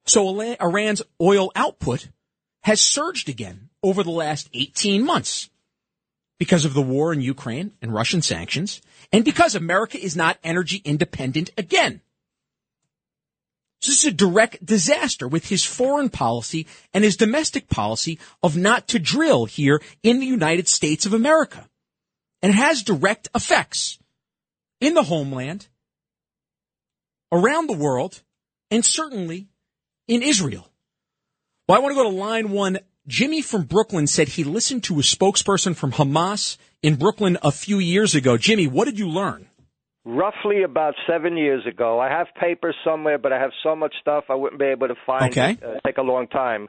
So 0.07 0.41
Iran's 0.41 1.03
oil 1.21 1.51
output 1.55 2.09
has 2.63 2.81
surged 2.81 3.29
again 3.29 3.69
over 3.83 4.03
the 4.03 4.11
last 4.11 4.49
18 4.55 5.05
months 5.05 5.51
because 6.39 6.65
of 6.65 6.75
the 6.75 6.83
war 6.83 7.13
in 7.13 7.21
Ukraine 7.21 7.73
and 7.81 7.95
Russian 7.95 8.23
sanctions, 8.23 8.81
and 9.13 9.25
because 9.25 9.55
America 9.55 9.97
is 9.97 10.17
not 10.17 10.39
energy 10.43 10.83
independent 10.85 11.51
again. 11.57 12.01
This 13.81 13.99
is 13.99 14.05
a 14.05 14.13
direct 14.13 14.65
disaster 14.65 15.27
with 15.27 15.49
his 15.49 15.65
foreign 15.65 16.09
policy 16.09 16.67
and 16.95 17.03
his 17.03 17.17
domestic 17.17 17.69
policy 17.69 18.19
of 18.43 18.57
not 18.57 18.89
to 18.89 18.99
drill 18.99 19.45
here 19.45 19.81
in 20.03 20.21
the 20.21 20.27
United 20.27 20.69
States 20.69 21.05
of 21.05 21.15
America. 21.15 21.69
And 22.43 22.53
it 22.53 22.57
has 22.57 22.83
direct 22.83 23.29
effects 23.35 23.99
in 24.81 24.95
the 24.95 25.03
homeland, 25.05 25.69
around 27.31 27.69
the 27.69 27.77
world, 27.77 28.23
and 28.71 28.85
certainly 28.85 29.49
in 30.09 30.23
Israel. 30.23 30.72
Well, 31.69 31.79
I 31.79 31.81
want 31.81 31.93
to 31.93 32.03
go 32.03 32.11
to 32.11 32.17
line 32.17 32.51
one. 32.51 32.79
Jimmy 33.07 33.41
from 33.41 33.63
Brooklyn 33.63 34.09
said 34.09 34.29
he 34.29 34.43
listened 34.43 34.83
to 34.85 34.99
a 34.99 35.03
spokesperson 35.03 35.77
from 35.77 35.93
Hamas 35.93 36.57
in 36.83 36.97
Brooklyn 36.97 37.39
a 37.43 37.53
few 37.53 37.79
years 37.79 38.17
ago. 38.17 38.37
Jimmy, 38.37 38.67
what 38.67 38.87
did 38.87 38.99
you 38.99 39.09
learn? 39.09 39.49
Roughly 40.05 40.65
about 40.65 40.95
seven 41.09 41.37
years 41.37 41.65
ago. 41.65 42.01
I 42.01 42.09
have 42.09 42.27
papers 42.41 42.75
somewhere, 42.85 43.17
but 43.17 43.33
I 43.33 43.39
have 43.39 43.53
so 43.63 43.77
much 43.77 43.95
stuff 44.01 44.25
I 44.29 44.35
wouldn't 44.35 44.59
be 44.59 44.67
able 44.67 44.89
to 44.89 44.97
find 45.07 45.31
okay. 45.31 45.53
it. 45.53 45.63
Uh, 45.63 45.79
take 45.87 45.99
a 45.99 46.03
long 46.03 46.27
time. 46.27 46.69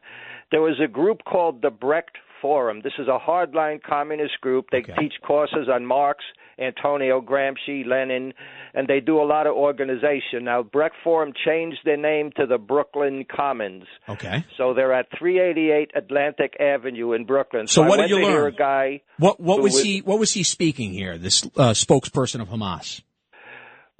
There 0.51 0.62
was 0.62 0.79
a 0.84 0.88
group 0.88 1.21
called 1.25 1.63
the 1.63 1.71
Brecht 1.71 2.15
Forum. 2.39 2.82
This 2.84 2.93
is 2.99 3.08
a 3.08 3.17
hardline 3.17 3.82
communist 3.82 4.39
group. 4.41 4.67
They 4.71 4.79
okay. 4.79 4.93
teach 4.99 5.13
courses 5.25 5.67
on 5.73 5.88
Marx, 5.88 6.23
Antonio 6.60 7.22
Gramsci, 7.22 7.86
Lenin, 7.86 8.34
and 8.74 8.88
they 8.88 9.00
do 9.00 9.22
a 9.22 9.26
lot 9.26 9.48
of 9.48 9.54
organization. 9.56 10.44
Now, 10.44 10.63
Brecht 10.63 10.96
Forum 11.04 11.34
changed 11.46 11.80
their 11.86 11.98
name 11.98 12.32
to 12.38 12.46
the 12.46 12.58
Brooklyn 12.58 13.26
Commons. 13.34 13.86
Okay. 14.08 14.46
So 14.58 14.74
they're 14.74 14.94
at 14.94 15.08
388 15.18 15.92
Atlantic 15.96 16.54
Avenue 16.60 17.13
in 17.13 17.26
Brooklyn. 17.26 17.68
So, 17.68 17.84
so 17.84 17.88
what 17.88 17.98
did 17.98 18.10
you 18.10 18.24
learn? 18.24 18.54
a 18.54 18.56
guy. 18.56 19.02
What 19.18 19.39
what 19.39 19.62
was, 19.62 19.74
was 19.74 19.84
he 19.84 20.00
what 20.00 20.20
was 20.20 20.34
he 20.34 20.44
speaking 20.44 20.92
here? 20.92 21.18
This 21.18 21.44
uh, 21.56 21.72
spokesperson 21.72 22.42
of 22.42 22.50
Hamas. 22.50 23.02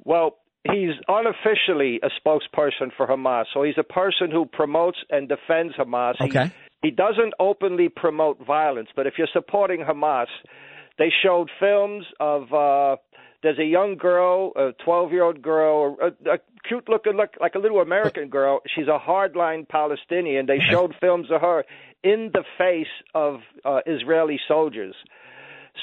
Well, 0.04 0.36
he's 0.64 0.94
unofficially 1.08 2.00
a 2.02 2.08
spokesperson 2.20 2.90
for 2.96 3.06
Hamas. 3.06 3.44
So 3.52 3.62
he's 3.62 3.78
a 3.78 3.84
person 3.84 4.30
who 4.30 4.46
promotes 4.46 4.98
and 5.10 5.28
defends 5.28 5.74
Hamas. 5.76 6.14
Okay. 6.20 6.52
He, 6.82 6.88
he 6.88 6.90
doesn't 6.90 7.34
openly 7.40 7.88
promote 7.88 8.44
violence, 8.44 8.88
but 8.94 9.06
if 9.06 9.14
you're 9.16 9.28
supporting 9.32 9.80
Hamas, 9.80 10.26
they 10.98 11.12
showed 11.22 11.50
films 11.58 12.04
of 12.20 12.52
uh 12.52 12.96
there's 13.44 13.58
a 13.58 13.64
young 13.64 13.96
girl, 13.98 14.52
a 14.56 14.72
12 14.84 15.12
year 15.12 15.22
old 15.22 15.42
girl, 15.42 15.98
a, 16.00 16.06
a 16.30 16.38
cute 16.66 16.88
looking, 16.88 17.12
look 17.12 17.34
like 17.40 17.54
a 17.54 17.58
little 17.58 17.82
American 17.82 18.30
girl. 18.30 18.60
She's 18.74 18.88
a 18.88 18.98
hardline 18.98 19.68
Palestinian. 19.68 20.46
They 20.46 20.58
showed 20.70 20.94
films 20.98 21.30
of 21.30 21.42
her 21.42 21.64
in 22.02 22.30
the 22.32 22.42
face 22.56 22.86
of 23.14 23.40
uh, 23.64 23.80
Israeli 23.86 24.40
soldiers. 24.48 24.94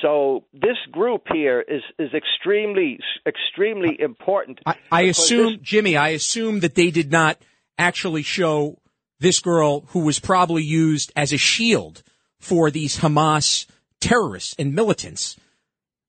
So 0.02 0.46
this 0.54 0.78
group 0.92 1.24
here 1.32 1.62
is 1.62 1.84
is 2.00 2.10
extremely 2.14 3.00
extremely 3.28 4.00
important. 4.00 4.60
I, 4.66 4.76
I 4.92 5.02
assume, 5.04 5.58
this, 5.58 5.62
Jimmy, 5.62 5.98
I 5.98 6.10
assume 6.10 6.62
that 6.62 6.76
they 6.76 6.92
did 6.92 7.12
not 7.12 7.38
actually 7.78 8.24
show 8.24 8.80
this 9.20 9.40
girl 9.40 9.82
who 9.90 10.00
was 10.00 10.20
probably 10.20 10.64
used 10.64 11.12
as 11.16 11.34
a 11.34 11.38
shield 11.38 12.02
for 12.40 12.72
these 12.72 13.00
Hamas 13.00 13.68
terrorists 14.02 14.54
and 14.60 14.76
militants. 14.76 15.38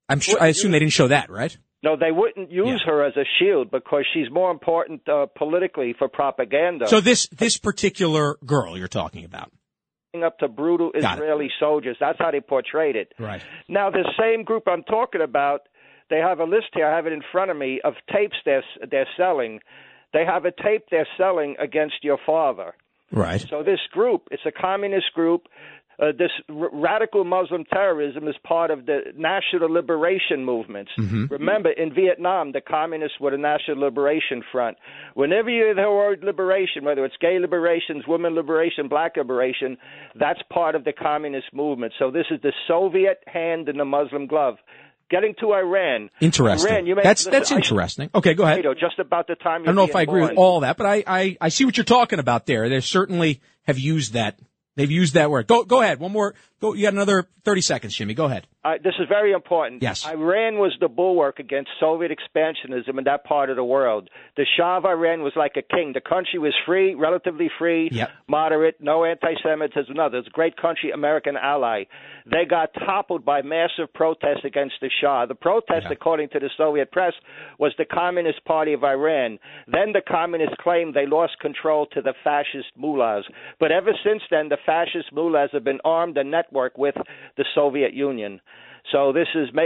I'm 0.08 0.18
sure. 0.18 0.42
I 0.42 0.48
assume 0.48 0.72
they 0.72 0.80
didn't 0.80 0.92
show 0.92 1.08
that, 1.08 1.30
right? 1.30 1.56
No, 1.84 1.96
they 1.96 2.12
wouldn't 2.12 2.50
use 2.50 2.80
yeah. 2.84 2.92
her 2.92 3.04
as 3.04 3.16
a 3.16 3.24
shield 3.38 3.70
because 3.70 4.04
she's 4.12 4.30
more 4.30 4.50
important 4.50 5.08
uh, 5.08 5.26
politically 5.36 5.94
for 5.96 6.08
propaganda. 6.08 6.88
So 6.88 7.00
this 7.00 7.28
this 7.28 7.56
particular 7.56 8.36
girl 8.44 8.76
you're 8.76 8.88
talking 8.88 9.24
about 9.24 9.52
up 10.22 10.38
to 10.38 10.48
brutal 10.48 10.92
Israeli 10.94 11.50
soldiers. 11.58 11.96
That's 11.98 12.18
how 12.18 12.30
they 12.30 12.40
portrayed 12.40 12.96
it. 12.96 13.12
Right. 13.18 13.42
Now, 13.68 13.90
the 13.90 14.04
same 14.20 14.44
group 14.44 14.64
I'm 14.66 14.82
talking 14.82 15.22
about, 15.22 15.62
they 16.10 16.18
have 16.18 16.40
a 16.40 16.44
list 16.44 16.66
here. 16.74 16.86
I 16.86 16.94
have 16.94 17.06
it 17.06 17.14
in 17.14 17.22
front 17.32 17.50
of 17.50 17.56
me 17.56 17.80
of 17.82 17.94
tapes 18.12 18.36
they're 18.44 18.64
they're 18.90 19.08
selling. 19.16 19.60
They 20.12 20.26
have 20.26 20.44
a 20.44 20.50
tape 20.50 20.84
they're 20.90 21.08
selling 21.16 21.56
against 21.58 21.96
your 22.02 22.18
father. 22.26 22.74
Right. 23.10 23.40
So 23.48 23.62
this 23.62 23.80
group, 23.90 24.28
it's 24.30 24.42
a 24.46 24.52
communist 24.52 25.12
group. 25.14 25.46
Uh, 26.00 26.06
this 26.18 26.30
r- 26.48 26.70
radical 26.72 27.24
Muslim 27.24 27.64
terrorism 27.64 28.26
is 28.26 28.34
part 28.44 28.70
of 28.70 28.86
the 28.86 29.00
national 29.16 29.70
liberation 29.72 30.44
movements. 30.44 30.90
Mm-hmm. 30.98 31.26
Remember, 31.30 31.70
in 31.70 31.94
Vietnam, 31.94 32.52
the 32.52 32.60
communists 32.60 33.20
were 33.20 33.30
the 33.30 33.36
National 33.36 33.80
Liberation 33.80 34.42
Front. 34.50 34.78
Whenever 35.14 35.50
you 35.50 35.64
hear 35.64 35.74
the 35.74 35.82
word 35.82 36.24
liberation, 36.24 36.84
whether 36.84 37.04
it's 37.04 37.16
gay 37.20 37.38
liberation, 37.38 38.02
women 38.08 38.34
liberation, 38.34 38.88
black 38.88 39.16
liberation, 39.16 39.76
that's 40.18 40.40
part 40.50 40.74
of 40.74 40.84
the 40.84 40.92
communist 40.92 41.48
movement. 41.52 41.92
So 41.98 42.10
this 42.10 42.26
is 42.30 42.40
the 42.42 42.52
Soviet 42.66 43.22
hand 43.26 43.68
in 43.68 43.76
the 43.76 43.84
Muslim 43.84 44.26
glove. 44.26 44.56
getting 45.10 45.34
to 45.40 45.52
Iran. 45.52 46.08
Interesting. 46.20 46.72
Iran, 46.72 46.86
you 46.86 46.96
may, 46.96 47.02
that's 47.02 47.26
listen, 47.26 47.32
that's 47.38 47.50
interesting. 47.52 48.10
okay, 48.14 48.34
go 48.34 48.44
ahead. 48.44 48.64
Just 48.80 48.98
about 48.98 49.26
the 49.26 49.34
time. 49.34 49.62
I 49.62 49.66
don't 49.66 49.74
know 49.74 49.84
if 49.84 49.94
I 49.94 50.02
agree 50.02 50.22
with 50.22 50.38
all 50.38 50.60
that, 50.60 50.76
but 50.76 50.86
I, 50.86 51.04
I, 51.06 51.36
I 51.40 51.48
see 51.50 51.64
what 51.64 51.76
you're 51.76 51.84
talking 51.84 52.18
about 52.18 52.46
there. 52.46 52.68
They 52.68 52.80
certainly 52.80 53.40
have 53.64 53.78
used 53.78 54.14
that. 54.14 54.38
They've 54.76 54.90
used 54.90 55.14
that 55.14 55.30
word. 55.30 55.46
Go 55.46 55.64
go 55.64 55.82
ahead. 55.82 56.00
One 56.00 56.12
more. 56.12 56.34
Go. 56.60 56.74
You 56.74 56.82
got 56.82 56.94
another 56.94 57.28
30 57.44 57.60
seconds, 57.60 57.94
Jimmy. 57.94 58.14
Go 58.14 58.26
ahead. 58.26 58.46
Uh, 58.64 58.74
this 58.82 58.94
is 59.00 59.06
very 59.08 59.32
important. 59.32 59.82
Yes. 59.82 60.06
Iran 60.06 60.58
was 60.58 60.72
the 60.78 60.86
bulwark 60.88 61.40
against 61.40 61.70
Soviet 61.80 62.12
expansionism 62.16 62.96
in 62.96 63.04
that 63.04 63.24
part 63.24 63.50
of 63.50 63.56
the 63.56 63.64
world. 63.64 64.08
The 64.36 64.46
Shah 64.56 64.76
of 64.76 64.84
Iran 64.84 65.22
was 65.22 65.32
like 65.34 65.56
a 65.56 65.62
king. 65.62 65.92
The 65.94 66.00
country 66.00 66.38
was 66.38 66.54
free, 66.64 66.94
relatively 66.94 67.50
free, 67.58 67.88
Yep. 67.90 68.10
moderate, 68.28 68.76
no 68.80 69.04
anti-Semitism. 69.04 69.92
No, 69.94 70.08
there's 70.08 70.28
a 70.28 70.30
great 70.30 70.56
country, 70.56 70.92
American 70.92 71.36
ally. 71.36 71.84
They 72.24 72.44
got 72.44 72.72
toppled 72.74 73.24
by 73.24 73.42
massive 73.42 73.92
protests 73.94 74.44
against 74.44 74.76
the 74.80 74.90
Shah. 75.00 75.26
The 75.26 75.34
protest, 75.34 75.88
according 75.90 76.28
to 76.28 76.38
the 76.38 76.50
Soviet 76.56 76.92
press, 76.92 77.14
was 77.58 77.72
the 77.78 77.84
Communist 77.84 78.44
Party 78.44 78.74
of 78.74 78.84
Iran. 78.84 79.40
Then 79.66 79.90
the 79.92 80.02
communists 80.06 80.54
claimed 80.60 80.94
they 80.94 81.06
lost 81.06 81.36
control 81.40 81.86
to 81.86 82.00
the 82.00 82.14
fascist 82.22 82.68
mullahs. 82.76 83.24
But 83.58 83.72
ever 83.72 83.90
since 84.04 84.22
then, 84.30 84.50
the 84.50 84.58
fascist 84.64 85.12
mullahs 85.12 85.50
have 85.52 85.64
been 85.64 85.80
armed 85.84 86.16
and 86.16 86.32
networked 86.32 86.78
with 86.78 86.94
the 87.36 87.44
Soviet 87.56 87.92
Union. 87.92 88.40
So 88.90 89.12
this 89.12 89.28
is 89.34 89.48
ma- 89.54 89.62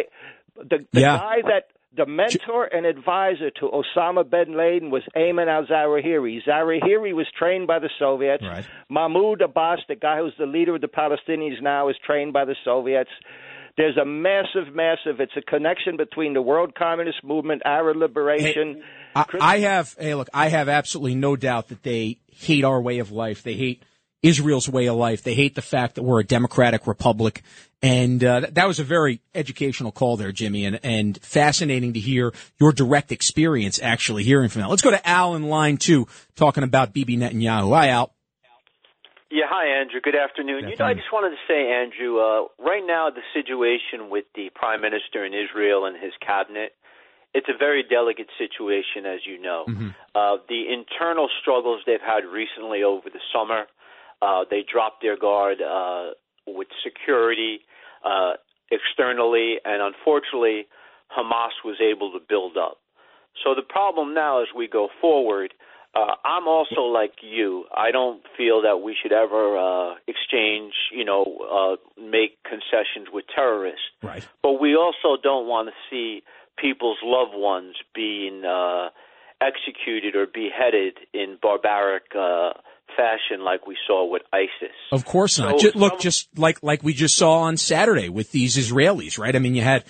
the, 0.56 0.84
the 0.92 1.00
Yeah. 1.00 1.18
guy 1.18 1.36
that 1.42 1.68
the 1.96 2.04
mentor 2.06 2.64
and 2.66 2.84
advisor 2.84 3.50
to 3.60 3.70
Osama 3.70 4.28
bin 4.28 4.56
Laden 4.56 4.90
was 4.90 5.02
Ayman 5.16 5.48
al 5.48 5.64
Zawahiri. 5.64 6.40
Zawahiri 6.46 7.14
was 7.14 7.26
trained 7.38 7.66
by 7.66 7.78
the 7.78 7.88
Soviets. 7.98 8.42
Right. 8.42 8.66
Mahmoud 8.90 9.40
Abbas, 9.40 9.80
the 9.88 9.94
guy 9.96 10.18
who's 10.18 10.34
the 10.38 10.44
leader 10.46 10.74
of 10.74 10.82
the 10.82 10.88
Palestinians 10.88 11.62
now, 11.62 11.88
is 11.88 11.96
trained 12.04 12.34
by 12.34 12.44
the 12.44 12.54
Soviets. 12.64 13.10
There's 13.78 13.96
a 13.98 14.04
massive, 14.06 14.74
massive. 14.74 15.20
It's 15.20 15.36
a 15.36 15.42
connection 15.42 15.96
between 15.96 16.32
the 16.34 16.40
World 16.42 16.74
Communist 16.74 17.22
Movement, 17.24 17.62
Arab 17.64 17.96
liberation. 17.98 18.82
I, 19.14 19.24
I 19.40 19.58
have, 19.60 19.94
hey, 19.98 20.14
look, 20.14 20.28
I 20.34 20.48
have 20.48 20.68
absolutely 20.70 21.14
no 21.14 21.36
doubt 21.36 21.68
that 21.68 21.82
they 21.82 22.18
hate 22.26 22.64
our 22.64 22.80
way 22.80 22.98
of 23.00 23.10
life. 23.10 23.42
They 23.42 23.54
hate 23.54 23.82
Israel's 24.26 24.68
way 24.68 24.86
of 24.86 24.96
life. 24.96 25.22
They 25.22 25.34
hate 25.34 25.54
the 25.54 25.62
fact 25.62 25.94
that 25.94 26.02
we're 26.02 26.20
a 26.20 26.24
democratic 26.24 26.86
republic. 26.86 27.42
And 27.82 28.22
uh, 28.24 28.40
that- 28.50 28.66
was 28.66 28.80
a 28.80 28.84
very 28.84 29.20
educational 29.34 29.92
call 29.92 30.16
there, 30.16 30.32
Jimmy, 30.32 30.64
and, 30.64 30.80
and 30.82 31.18
fascinating 31.22 31.92
to 31.92 32.00
hear 32.00 32.32
your 32.58 32.72
direct 32.72 33.12
experience 33.12 33.78
actually 33.80 34.24
hearing 34.24 34.48
from 34.48 34.62
that. 34.62 34.70
Let's 34.70 34.82
go 34.82 34.90
to 34.90 35.08
Al 35.08 35.34
in 35.36 35.44
line 35.44 35.76
two, 35.76 36.08
talking 36.34 36.64
about 36.64 36.92
Bibi 36.92 37.16
Netanyahu. 37.16 37.74
Hi, 37.74 37.88
Al. 37.90 38.12
Yeah, 39.30 39.46
hi, 39.48 39.80
Andrew. 39.80 40.00
Good 40.00 40.16
afternoon. 40.16 40.68
You 40.68 40.76
know, 40.76 40.86
I 40.86 40.94
just 40.94 41.12
wanted 41.12 41.30
to 41.30 41.42
say, 41.46 41.70
Andrew, 41.70 42.18
uh, 42.18 42.46
right 42.58 42.82
now 42.86 43.10
the 43.10 43.26
situation 43.34 44.08
with 44.08 44.24
the 44.34 44.50
prime 44.54 44.80
minister 44.80 45.24
in 45.26 45.34
Israel 45.34 45.84
and 45.84 45.96
his 46.00 46.12
cabinet, 46.24 46.72
it's 47.34 47.48
a 47.48 47.58
very 47.58 47.82
delicate 47.82 48.28
situation, 48.38 49.04
as 49.04 49.20
you 49.26 49.42
know. 49.42 49.66
Uh, 50.14 50.36
the 50.48 50.72
internal 50.72 51.28
struggles 51.42 51.82
they've 51.86 52.00
had 52.00 52.24
recently 52.24 52.82
over 52.82 53.10
the 53.10 53.20
summer, 53.34 53.66
uh, 54.22 54.44
they 54.50 54.64
dropped 54.70 55.02
their 55.02 55.16
guard 55.16 55.58
uh, 55.60 56.10
with 56.46 56.68
security 56.84 57.60
uh, 58.04 58.34
externally, 58.70 59.56
and 59.64 59.82
unfortunately, 59.82 60.66
Hamas 61.16 61.52
was 61.64 61.76
able 61.80 62.12
to 62.12 62.18
build 62.26 62.56
up. 62.56 62.78
So 63.44 63.54
the 63.54 63.62
problem 63.62 64.14
now 64.14 64.42
as 64.42 64.48
we 64.56 64.66
go 64.66 64.88
forward, 65.00 65.52
uh, 65.94 66.14
I'm 66.24 66.46
also 66.46 66.82
like 66.82 67.14
you. 67.22 67.64
I 67.74 67.90
don't 67.90 68.22
feel 68.36 68.62
that 68.62 68.78
we 68.78 68.94
should 69.00 69.12
ever 69.12 69.56
uh, 69.56 69.94
exchange, 70.06 70.74
you 70.92 71.04
know, 71.04 71.24
uh, 71.50 72.00
make 72.00 72.42
concessions 72.44 73.08
with 73.12 73.24
terrorists. 73.34 73.80
Right. 74.02 74.26
But 74.42 74.60
we 74.60 74.76
also 74.76 75.20
don't 75.22 75.46
want 75.46 75.68
to 75.68 75.74
see 75.90 76.22
people's 76.58 76.98
loved 77.02 77.34
ones 77.34 77.76
being 77.94 78.44
uh, 78.44 78.88
executed 79.40 80.16
or 80.16 80.26
beheaded 80.26 80.98
in 81.14 81.38
barbaric 81.40 82.04
uh, 82.14 82.52
fashion 82.96 83.44
like 83.44 83.66
we 83.66 83.76
saw 83.86 84.10
with 84.10 84.22
ISIS. 84.32 84.74
Of 84.92 85.04
course 85.04 85.38
not. 85.38 85.60
So 85.60 85.70
Ju- 85.70 85.78
look, 85.78 85.94
some- 85.94 86.00
just 86.00 86.38
like 86.38 86.62
like 86.62 86.82
we 86.82 86.92
just 86.92 87.16
saw 87.16 87.40
on 87.40 87.56
Saturday 87.56 88.08
with 88.08 88.32
these 88.32 88.56
Israelis, 88.56 89.18
right? 89.18 89.34
I 89.34 89.38
mean, 89.38 89.54
you 89.54 89.62
had 89.62 89.84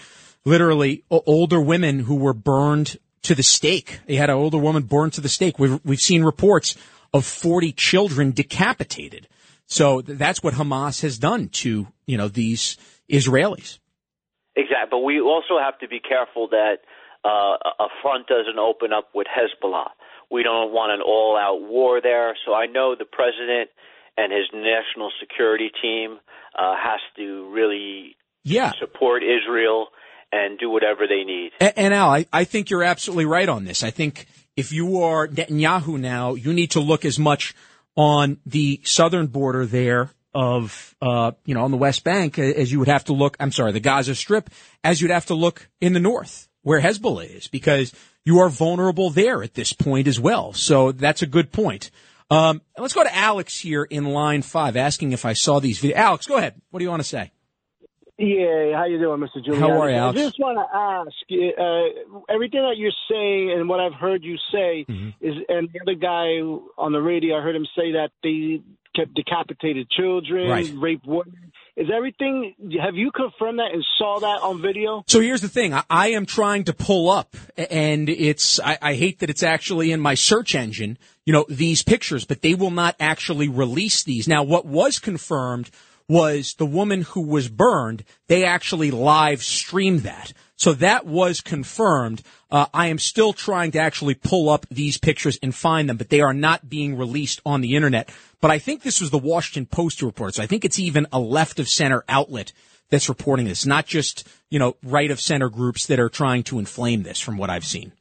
literally 0.45 1.05
older 1.11 1.61
women 1.61 2.01
who 2.01 2.17
were 2.17 2.33
burned 2.33 2.99
to 3.23 3.35
the 3.35 3.43
stake. 3.43 4.01
You 4.07 4.19
had 4.19 4.31
an 4.31 4.37
older 4.37 4.59
woman 4.59 4.85
burned 4.85 5.13
to 5.15 5.21
the 5.21 5.29
stake. 5.29 5.59
We've 5.59 5.81
we've 5.85 6.01
seen 6.01 6.23
reports 6.23 6.77
of 7.13 7.25
40 7.25 7.73
children 7.73 8.33
decapitated. 8.33 9.29
So 9.67 10.01
that's 10.01 10.43
what 10.43 10.55
Hamas 10.55 11.03
has 11.03 11.19
done 11.19 11.49
to 11.49 11.89
you 12.07 12.17
know 12.17 12.29
these 12.29 12.77
Israelis. 13.11 13.79
Exactly, 14.55 14.89
but 14.91 14.99
we 15.01 15.21
also 15.21 15.59
have 15.63 15.79
to 15.81 15.89
be 15.89 16.01
careful 16.01 16.49
that 16.49 16.79
uh, 17.25 17.59
a 17.81 17.89
front 18.01 18.27
doesn't 18.27 18.59
open 18.59 18.93
up 18.93 19.11
with 19.15 19.27
Hezbollah. 19.27 19.91
We 20.31 20.43
don't 20.43 20.73
want 20.73 20.93
an 20.93 21.01
all-out 21.01 21.63
war 21.63 22.01
there. 22.01 22.37
So 22.45 22.55
I 22.55 22.67
know 22.67 22.95
the 22.99 23.05
president 23.05 23.71
and 24.17 24.33
his 24.33 24.47
national 24.53 25.11
security 25.21 25.71
team 25.83 26.19
uh, 26.59 26.75
has 26.77 27.01
to 27.17 27.51
really 27.53 28.17
Yeah. 28.45 28.73
support 28.81 29.23
Israel 29.23 29.89
and 30.33 30.59
do 30.59 30.71
whatever 30.71 31.07
they 31.07 31.25
need. 31.25 31.53
And, 31.61 31.73
and 31.77 31.95
Al, 31.95 32.11
I, 32.11 32.27
I 32.33 32.45
think 32.45 32.71
you're 32.71 32.83
absolutely 32.83 33.27
right 33.27 33.49
on 33.49 33.65
this. 33.65 33.83
I 33.85 33.91
think 33.91 34.27
if 34.57 34.73
you 34.73 35.03
are 35.03 35.29
Netanyahu 35.29 35.99
now, 36.01 36.35
you 36.35 36.53
need 36.53 36.73
to 36.73 36.81
look 36.81 37.05
as 37.05 37.19
much 37.19 37.55
on 37.95 38.39
the 38.45 38.81
southern 38.85 39.27
border 39.29 39.65
there 39.67 40.11
of, 40.35 40.95
uh, 41.01 41.33
you 41.45 41.55
know, 41.55 41.63
on 41.65 41.71
the 41.71 41.77
West 41.77 42.05
Bank 42.05 42.39
as 42.39 42.71
you 42.71 42.79
would 42.79 42.89
have 42.89 43.05
to 43.05 43.13
look, 43.15 43.37
I'm 43.41 43.53
sorry, 43.53 43.73
the 43.73 43.81
Gaza 43.81 44.15
Strip, 44.15 44.51
as 44.85 45.01
you'd 45.01 45.11
have 45.11 45.27
to 45.27 45.35
look 45.35 45.69
in 45.81 45.93
the 45.93 46.01
north 46.01 46.49
where 46.63 46.81
Hezbollah 46.81 47.37
is 47.37 47.49
because 47.49 47.95
you 48.27 48.39
are 48.41 48.51
vulnerable 48.51 49.09
there 49.09 49.43
at 49.43 49.55
this 49.55 49.73
point 49.73 50.07
as 50.07 50.21
well. 50.21 50.53
So 50.53 50.93
that's 50.93 51.23
a 51.23 51.27
good 51.27 51.51
point. 51.53 51.91
Um, 52.29 52.61
let's 52.77 52.93
go 52.93 53.05
to 53.05 53.17
Alex 53.17 53.59
here 53.61 53.85
in 53.85 54.05
line 54.05 54.43
five 54.43 54.77
asking 54.77 55.13
if 55.13 55.25
I 55.25 55.33
saw 55.33 55.61
these 55.61 55.81
videos. 55.81 55.95
Alex, 55.95 56.27
go 56.27 56.37
ahead. 56.37 56.61
What 56.71 56.81
do 56.81 56.85
you 56.85 56.91
want 56.91 57.01
to 57.03 57.09
say? 57.09 57.31
Yeah, 58.19 58.75
how 58.79 58.87
you 58.87 58.99
doing, 58.99 59.21
Mr. 59.21 59.45
Giuliani? 59.47 59.59
How 59.59 59.81
are 59.83 59.91
you, 59.91 59.97
Alex? 59.97 60.19
I 60.19 60.23
just 60.25 60.39
want 60.41 60.57
to 60.57 60.77
ask, 60.77 61.13
uh, 61.31 62.33
everything 62.33 62.63
that 62.63 62.77
you're 62.79 62.91
saying 63.11 63.53
and 63.53 63.69
what 63.69 63.79
I've 63.79 63.93
heard 63.93 64.25
you 64.25 64.37
say 64.53 64.87
Mm-hmm. 64.89 65.09
is, 65.21 65.35
and 65.51 65.69
the 65.73 65.81
other 65.83 65.95
guy 65.95 66.39
on 66.79 66.93
the 66.93 67.01
radio, 67.03 67.37
I 67.39 67.43
heard 67.43 67.55
him 67.55 67.67
say 67.77 67.93
that 67.93 68.11
they 68.23 68.63
kept 68.97 69.13
decapitated 69.15 69.91
children, 69.91 70.49
Right. 70.49 70.73
raped 70.75 71.07
women. 71.07 71.53
Is 71.77 71.89
everything? 71.95 72.55
Have 72.83 72.95
you 72.95 73.11
confirmed 73.11 73.59
that 73.59 73.73
and 73.75 73.85
saw 73.99 74.19
that 74.21 74.41
on 74.43 74.63
video? 74.63 75.05
So 75.07 75.21
here's 75.21 75.43
the 75.43 75.49
thing. 75.49 75.75
I, 75.75 75.83
I 75.91 76.09
am 76.09 76.25
trying 76.25 76.65
to 76.65 76.73
pull 76.73 77.11
up 77.11 77.37
and 77.57 78.09
it's, 78.09 78.59
I, 78.59 78.79
I 78.81 78.95
hate 78.95 79.19
that 79.19 79.29
it's 79.29 79.43
actually 79.43 79.93
in 79.93 80.01
my 80.01 80.15
search 80.15 80.55
engine, 80.55 80.97
you 81.27 81.35
know, 81.35 81.45
these 81.51 81.83
pictures, 81.83 82.25
but 82.25 82.41
they 82.41 82.55
will 82.55 82.71
not 82.71 82.97
actually 82.99 83.49
release 83.49 84.05
these. 84.05 84.27
Now, 84.27 84.43
what 84.43 84.65
was 84.65 84.99
confirmed 84.99 85.71
was 86.09 86.55
the 86.55 86.65
woman 86.65 87.03
who 87.03 87.21
was 87.21 87.49
burned, 87.49 88.05
they 88.29 88.45
actually 88.45 88.91
live 88.91 89.43
streamed 89.43 90.01
that. 90.01 90.33
So 90.57 90.73
that 90.75 91.05
was 91.05 91.43
confirmed. 91.43 92.23
Uh, 92.51 92.67
I 92.73 92.87
am 92.87 92.99
still 92.99 93.35
trying 93.35 93.73
to 93.73 93.79
actually 93.79 94.15
pull 94.15 94.49
up 94.49 94.65
these 94.71 94.97
pictures 94.97 95.39
and 95.43 95.55
find 95.55 95.89
them, 95.89 95.99
but 95.99 96.09
they 96.09 96.23
are 96.23 96.33
not 96.33 96.71
being 96.71 96.97
released 96.97 97.43
on 97.45 97.61
the 97.61 97.77
internet. 97.77 98.09
But 98.41 98.51
I 98.51 98.59
think 98.59 98.83
this 98.83 99.01
was 99.01 99.11
the 99.11 99.19
Washington 99.19 99.67
Post 99.67 100.03
report. 100.03 100.35
So 100.35 100.43
I 100.43 100.47
think 100.47 100.65
it's 100.65 100.79
even 100.79 101.07
a 101.13 101.19
left 101.19 101.59
of 101.59 101.69
center 101.69 102.05
outlet 102.09 102.53
that's 102.91 103.09
reporting 103.09 103.47
this, 103.47 103.67
not 103.67 103.87
just, 103.87 104.27
you 104.51 104.59
know, 104.59 104.77
right 104.83 105.11
of 105.11 105.21
center 105.21 105.49
groups 105.49 105.87
that 105.87 105.99
are 105.99 106.09
trying 106.09 106.43
to 106.45 106.59
inflame 106.59 107.03
this 107.03 107.19
from 107.21 107.37
what 107.37 107.51
I've 107.51 107.65
seen. 107.65 107.93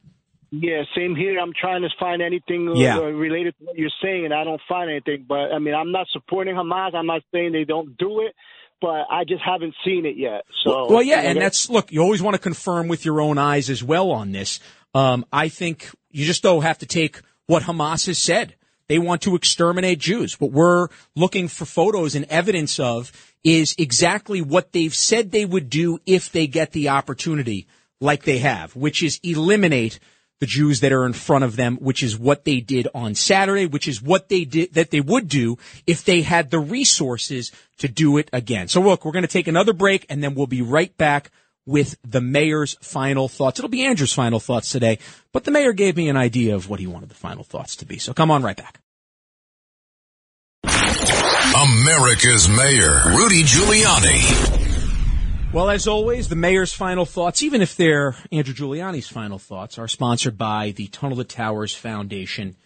Yeah, 0.52 0.82
same 0.96 1.16
here. 1.16 1.40
I'm 1.40 1.52
trying 1.58 1.82
to 1.82 1.88
find 1.98 2.22
anything 2.22 2.68
uh, 2.68 2.74
Yeah. 2.74 2.98
related 2.98 3.54
to 3.58 3.64
what 3.64 3.76
you're 3.76 3.90
saying, 4.02 4.26
and 4.26 4.32
I 4.34 4.44
don't 4.44 4.60
find 4.68 4.90
anything. 4.90 5.24
But 5.28 5.52
I 5.52 5.58
mean, 5.58 5.74
I'm 5.74 5.90
not 5.90 6.06
supporting 6.12 6.54
Hamas. 6.54 6.94
I'm 6.94 7.06
not 7.06 7.22
saying 7.32 7.52
they 7.52 7.64
don't 7.64 7.96
do 7.96 8.20
it, 8.20 8.34
but 8.80 9.06
I 9.10 9.24
just 9.24 9.42
haven't 9.44 9.74
seen 9.84 10.06
it 10.06 10.16
yet. 10.16 10.44
So, 10.64 10.86
well, 10.88 11.02
yeah, 11.02 11.20
and 11.20 11.40
that's 11.40 11.68
look. 11.68 11.90
You 11.90 12.00
always 12.00 12.22
want 12.22 12.34
to 12.34 12.40
confirm 12.40 12.86
with 12.88 13.04
your 13.04 13.20
own 13.20 13.38
eyes 13.38 13.68
as 13.70 13.82
well 13.82 14.12
on 14.12 14.32
this. 14.32 14.60
Um, 14.94 15.26
I 15.32 15.48
think 15.48 15.90
you 16.10 16.24
just 16.24 16.42
don't 16.44 16.62
have 16.62 16.78
to 16.78 16.86
take 16.86 17.20
what 17.46 17.64
Hamas 17.64 18.06
has 18.06 18.18
said. 18.18 18.54
They 18.88 18.98
want 18.98 19.22
to 19.22 19.34
exterminate 19.34 19.98
Jews. 19.98 20.40
What 20.40 20.52
we're 20.52 20.88
looking 21.14 21.48
for 21.48 21.64
photos 21.64 22.14
and 22.14 22.24
evidence 22.26 22.78
of 22.78 23.12
is 23.42 23.74
exactly 23.78 24.40
what 24.40 24.72
they've 24.72 24.94
said 24.94 25.30
they 25.30 25.44
would 25.44 25.68
do 25.70 25.98
if 26.06 26.30
they 26.30 26.46
get 26.46 26.72
the 26.72 26.88
opportunity, 26.90 27.66
like 28.00 28.24
they 28.24 28.38
have, 28.38 28.76
which 28.76 29.02
is 29.02 29.20
eliminate 29.22 29.98
the 30.38 30.46
Jews 30.46 30.80
that 30.80 30.92
are 30.92 31.06
in 31.06 31.14
front 31.14 31.44
of 31.44 31.56
them, 31.56 31.76
which 31.76 32.02
is 32.02 32.18
what 32.18 32.44
they 32.44 32.60
did 32.60 32.88
on 32.94 33.14
Saturday, 33.14 33.66
which 33.66 33.88
is 33.88 34.02
what 34.02 34.28
they 34.28 34.44
did, 34.44 34.74
that 34.74 34.90
they 34.90 35.00
would 35.00 35.28
do 35.28 35.56
if 35.86 36.04
they 36.04 36.22
had 36.22 36.50
the 36.50 36.58
resources 36.58 37.52
to 37.78 37.88
do 37.88 38.18
it 38.18 38.28
again. 38.32 38.68
So 38.68 38.82
look, 38.82 39.04
we're 39.04 39.12
going 39.12 39.22
to 39.22 39.28
take 39.28 39.48
another 39.48 39.72
break 39.72 40.04
and 40.10 40.22
then 40.22 40.34
we'll 40.34 40.46
be 40.46 40.62
right 40.62 40.94
back 40.96 41.30
with 41.66 41.96
the 42.02 42.20
mayor's 42.20 42.76
final 42.80 43.28
thoughts. 43.28 43.58
It'll 43.58 43.68
be 43.68 43.84
Andrew's 43.84 44.12
final 44.12 44.40
thoughts 44.40 44.70
today, 44.70 44.98
but 45.32 45.44
the 45.44 45.50
mayor 45.50 45.72
gave 45.72 45.96
me 45.96 46.08
an 46.08 46.16
idea 46.16 46.54
of 46.54 46.70
what 46.70 46.80
he 46.80 46.86
wanted 46.86 47.08
the 47.08 47.14
final 47.14 47.44
thoughts 47.44 47.76
to 47.76 47.84
be. 47.84 47.98
So 47.98 48.14
come 48.14 48.30
on 48.30 48.42
right 48.42 48.56
back. 48.56 48.80
America's 50.64 52.48
Mayor, 52.48 53.16
Rudy 53.16 53.42
Giuliani. 53.42 54.52
Well, 55.52 55.70
as 55.70 55.86
always, 55.86 56.28
the 56.28 56.36
mayor's 56.36 56.72
final 56.72 57.06
thoughts, 57.06 57.42
even 57.42 57.62
if 57.62 57.76
they're 57.76 58.14
Andrew 58.30 58.52
Giuliani's 58.52 59.08
final 59.08 59.38
thoughts, 59.38 59.78
are 59.78 59.88
sponsored 59.88 60.36
by 60.36 60.72
the 60.72 60.88
Tunnel 60.88 61.16
to 61.16 61.24
Towers 61.24 61.74
Foundation. 61.74 62.56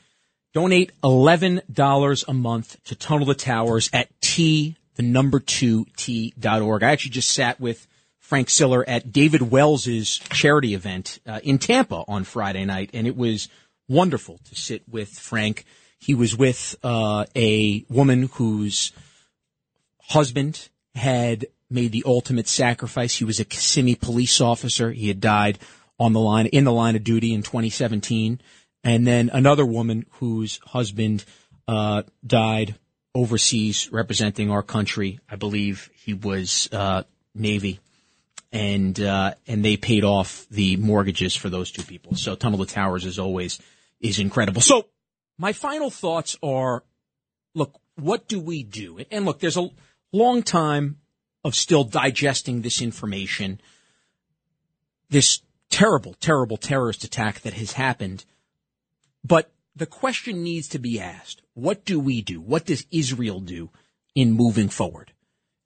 Donate 0.52 0.90
$11 1.04 2.24
a 2.26 2.32
month 2.32 2.82
to 2.84 2.96
Tunnel 2.96 3.26
to 3.26 3.34
Towers 3.34 3.90
at 3.92 4.08
T, 4.20 4.76
the 4.96 5.02
number 5.04 5.38
two 5.38 5.86
T 5.96 6.34
dot 6.38 6.62
org. 6.62 6.82
I 6.82 6.90
actually 6.90 7.12
just 7.12 7.30
sat 7.30 7.60
with 7.60 7.86
Frank 8.30 8.48
Siller 8.48 8.88
at 8.88 9.10
David 9.10 9.42
Wells's 9.42 10.18
charity 10.18 10.72
event 10.74 11.18
uh, 11.26 11.40
in 11.42 11.58
Tampa 11.58 12.04
on 12.06 12.22
Friday 12.22 12.64
night, 12.64 12.90
and 12.94 13.08
it 13.08 13.16
was 13.16 13.48
wonderful 13.88 14.38
to 14.44 14.54
sit 14.54 14.88
with 14.88 15.08
Frank. 15.08 15.64
He 15.98 16.14
was 16.14 16.36
with 16.36 16.76
uh, 16.84 17.24
a 17.34 17.84
woman 17.88 18.30
whose 18.34 18.92
husband 20.02 20.68
had 20.94 21.46
made 21.68 21.90
the 21.90 22.04
ultimate 22.06 22.46
sacrifice. 22.46 23.16
He 23.16 23.24
was 23.24 23.40
a 23.40 23.44
Kissimmee 23.44 23.96
police 23.96 24.40
officer. 24.40 24.92
He 24.92 25.08
had 25.08 25.20
died 25.20 25.58
on 25.98 26.12
the 26.12 26.20
line, 26.20 26.46
in 26.46 26.62
the 26.62 26.72
line 26.72 26.94
of 26.94 27.02
duty 27.02 27.34
in 27.34 27.42
2017. 27.42 28.40
And 28.84 29.04
then 29.04 29.30
another 29.32 29.66
woman 29.66 30.06
whose 30.20 30.60
husband, 30.66 31.24
uh, 31.66 32.04
died 32.24 32.76
overseas 33.12 33.90
representing 33.90 34.52
our 34.52 34.62
country. 34.62 35.18
I 35.28 35.34
believe 35.34 35.90
he 35.96 36.14
was, 36.14 36.68
uh, 36.70 37.02
Navy. 37.34 37.80
And, 38.52 38.98
uh, 39.00 39.34
and 39.46 39.64
they 39.64 39.76
paid 39.76 40.02
off 40.02 40.46
the 40.50 40.76
mortgages 40.76 41.36
for 41.36 41.48
those 41.48 41.70
two 41.70 41.84
people. 41.84 42.16
So 42.16 42.34
Tunnel 42.34 42.64
to 42.64 42.66
Towers, 42.66 43.06
as 43.06 43.18
always, 43.18 43.60
is 44.00 44.18
incredible. 44.18 44.60
So 44.60 44.86
my 45.38 45.52
final 45.52 45.88
thoughts 45.88 46.36
are, 46.42 46.82
look, 47.54 47.80
what 47.94 48.26
do 48.26 48.40
we 48.40 48.62
do? 48.62 48.98
And 49.10 49.24
look, 49.24 49.38
there's 49.38 49.56
a 49.56 49.70
long 50.12 50.42
time 50.42 50.98
of 51.44 51.54
still 51.54 51.84
digesting 51.84 52.62
this 52.62 52.82
information, 52.82 53.60
this 55.08 55.42
terrible, 55.70 56.14
terrible 56.14 56.56
terrorist 56.56 57.04
attack 57.04 57.40
that 57.42 57.54
has 57.54 57.72
happened. 57.72 58.24
But 59.24 59.52
the 59.76 59.86
question 59.86 60.42
needs 60.42 60.68
to 60.68 60.78
be 60.78 61.00
asked. 61.00 61.42
What 61.54 61.84
do 61.84 62.00
we 62.00 62.22
do? 62.22 62.40
What 62.40 62.66
does 62.66 62.84
Israel 62.90 63.40
do 63.40 63.70
in 64.14 64.32
moving 64.32 64.68
forward? 64.68 65.12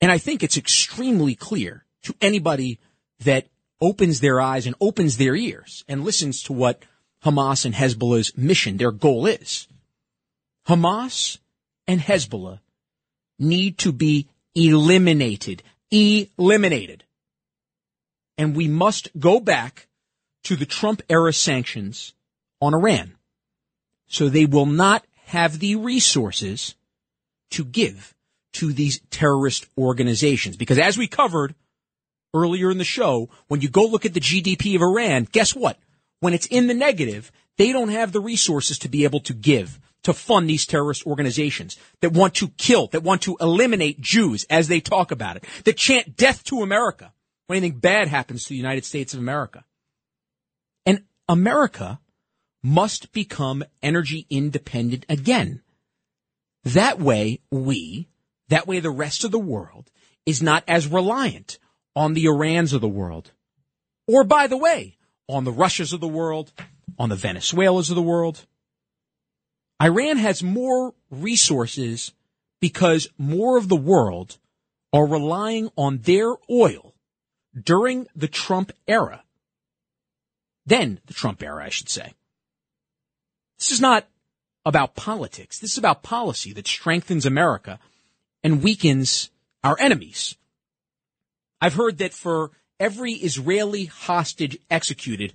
And 0.01 0.13
I 0.13 0.19
think 0.19 0.43
it's 0.43 0.57
extremely 0.57 1.35
clear 1.35 1.85
to 2.05 2.15
anybody 2.21 2.79
that 3.21 3.49
opens 3.81 4.21
their 4.21 4.41
eyes 4.41 4.67
and 4.67 4.77
opens 4.81 5.17
their 5.17 5.35
ears 5.35 5.85
and 5.89 6.05
listens 6.05 6.43
to 6.45 6.53
what 6.53 6.83
Hamas 7.25 7.65
and 7.65 7.75
Hezbollah's 7.75 8.37
mission, 8.37 8.77
their 8.77 8.93
goal 8.93 9.27
is. 9.27 9.67
Hamas 10.67 11.39
and 11.87 12.01
Hezbollah 12.01 12.61
need 13.39 13.79
to 13.79 13.93
be 13.93 14.29
eliminated. 14.55 15.63
Eliminated. 15.91 17.05
And 18.39 18.57
we 18.57 18.69
must 18.69 19.09
go 19.19 19.41
back 19.41 19.89
to 20.45 20.57
the 20.57 20.67
Trump 20.67 21.03
era 21.09 21.33
sanctions 21.33 22.15
on 22.61 22.75
Iran. 22.75 23.15
So 24.07 24.29
they 24.29 24.47
will 24.47 24.67
not 24.67 25.05
have 25.27 25.59
the 25.59 25.77
resources 25.77 26.75
to 27.51 27.65
give 27.65 28.15
to 28.55 28.73
these 28.73 29.01
terrorist 29.11 29.67
organizations. 29.77 30.57
Because 30.57 30.79
as 30.79 30.99
we 30.99 31.07
covered 31.07 31.55
earlier 32.35 32.71
in 32.71 32.79
the 32.79 32.85
show, 32.85 33.31
when 33.49 33.61
you 33.61 33.71
go 33.71 33.85
look 33.85 34.05
at 34.05 34.13
the 34.13 34.21
GDP 34.21 34.75
of 34.75 34.83
Iran, 34.83 35.27
guess 35.31 35.55
what? 35.55 35.79
When 36.21 36.35
it's 36.35 36.47
in 36.47 36.67
the 36.67 36.75
negative, 36.75 37.33
they 37.57 37.73
don't 37.73 37.89
have 37.89 38.13
the 38.13 38.21
resources 38.21 38.79
to 38.81 38.89
be 38.89 39.05
able 39.05 39.21
to 39.21 39.33
give 39.33 39.81
to 40.03 40.13
fund 40.13 40.49
these 40.49 40.67
terrorist 40.67 41.07
organizations 41.07 41.79
that 42.01 42.13
want 42.13 42.35
to 42.35 42.49
kill, 42.49 42.89
that 42.89 43.03
want 43.03 43.23
to 43.23 43.37
eliminate 43.41 44.01
Jews 44.01 44.45
as 44.51 44.69
they 44.69 44.81
talk 44.81 45.11
about 45.11 45.37
it, 45.37 45.45
that 45.65 45.77
chant 45.77 46.17
death 46.17 46.45
to 46.45 46.63
America 46.63 47.13
when 47.47 47.57
anything 47.57 47.79
bad 47.79 48.09
happens 48.09 48.45
to 48.45 48.51
the 48.51 48.57
United 48.57 48.85
States 48.85 49.15
of 49.15 49.21
America. 49.21 49.65
And 50.85 51.05
America 51.29 52.01
must 52.63 53.13
become 53.13 53.65
energy 53.83 54.27
independent 54.31 55.07
again. 55.09 55.63
That 56.65 56.99
way 56.99 57.41
we, 57.51 58.09
that 58.49 58.67
way 58.67 58.81
the 58.81 58.91
rest 58.91 59.25
of 59.25 59.31
the 59.31 59.39
world 59.39 59.91
is 60.27 60.43
not 60.43 60.65
as 60.67 60.87
reliant 60.87 61.59
on 61.97 62.15
the 62.15 62.25
Irans 62.25 62.73
of 62.73 62.81
the 62.81 62.89
world. 62.89 63.31
Or 64.07 64.25
by 64.25 64.47
the 64.47 64.57
way, 64.57 64.97
on 65.29 65.45
the 65.45 65.53
Russias 65.53 65.93
of 65.93 66.01
the 66.01 66.09
world, 66.09 66.53
on 66.99 67.09
the 67.09 67.17
Venezuelas 67.17 67.91
of 67.91 67.97
the 67.97 68.03
world, 68.03 68.47
Iran 69.83 70.19
has 70.19 70.43
more 70.43 70.95
resources 71.11 72.13
because 72.61 73.09
more 73.19 73.57
of 73.57 73.69
the 73.69 73.77
world 73.77 74.39
are 74.93 75.07
relying 75.07 75.71
on 75.77 75.99
their 75.99 76.35
oil 76.51 76.95
during 77.61 78.07
the 78.15 78.29
Trump 78.29 78.73
era 78.87 79.23
than 80.67 81.01
the 81.07 81.15
Trump 81.15 81.43
era, 81.43 81.65
I 81.65 81.69
should 81.69 81.89
say. 81.89 82.15
This 83.59 83.71
is 83.71 83.81
not 83.81 84.07
about 84.65 84.95
politics. 84.95 85.59
This 85.59 85.73
is 85.73 85.79
about 85.79 86.03
policy 86.03 86.53
that 86.53 86.67
strengthens 86.67 87.27
America 87.27 87.79
and 88.43 88.63
weakens 88.63 89.31
our 89.63 89.77
enemies. 89.79 90.37
I've 91.61 91.75
heard 91.75 91.99
that 91.99 92.13
for 92.13 92.51
every 92.79 93.13
Israeli 93.13 93.87
hostage 93.87 94.59
executed, 94.71 95.35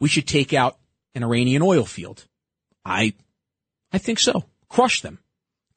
we 0.00 0.08
should 0.08 0.26
take 0.26 0.52
out 0.52 0.78
an 1.14 1.24
Iranian 1.24 1.62
oil 1.62 1.84
field. 1.84 2.26
I 2.84 3.14
I 3.92 3.98
think 3.98 4.18
so. 4.18 4.44
Crush 4.68 5.00
them. 5.00 5.18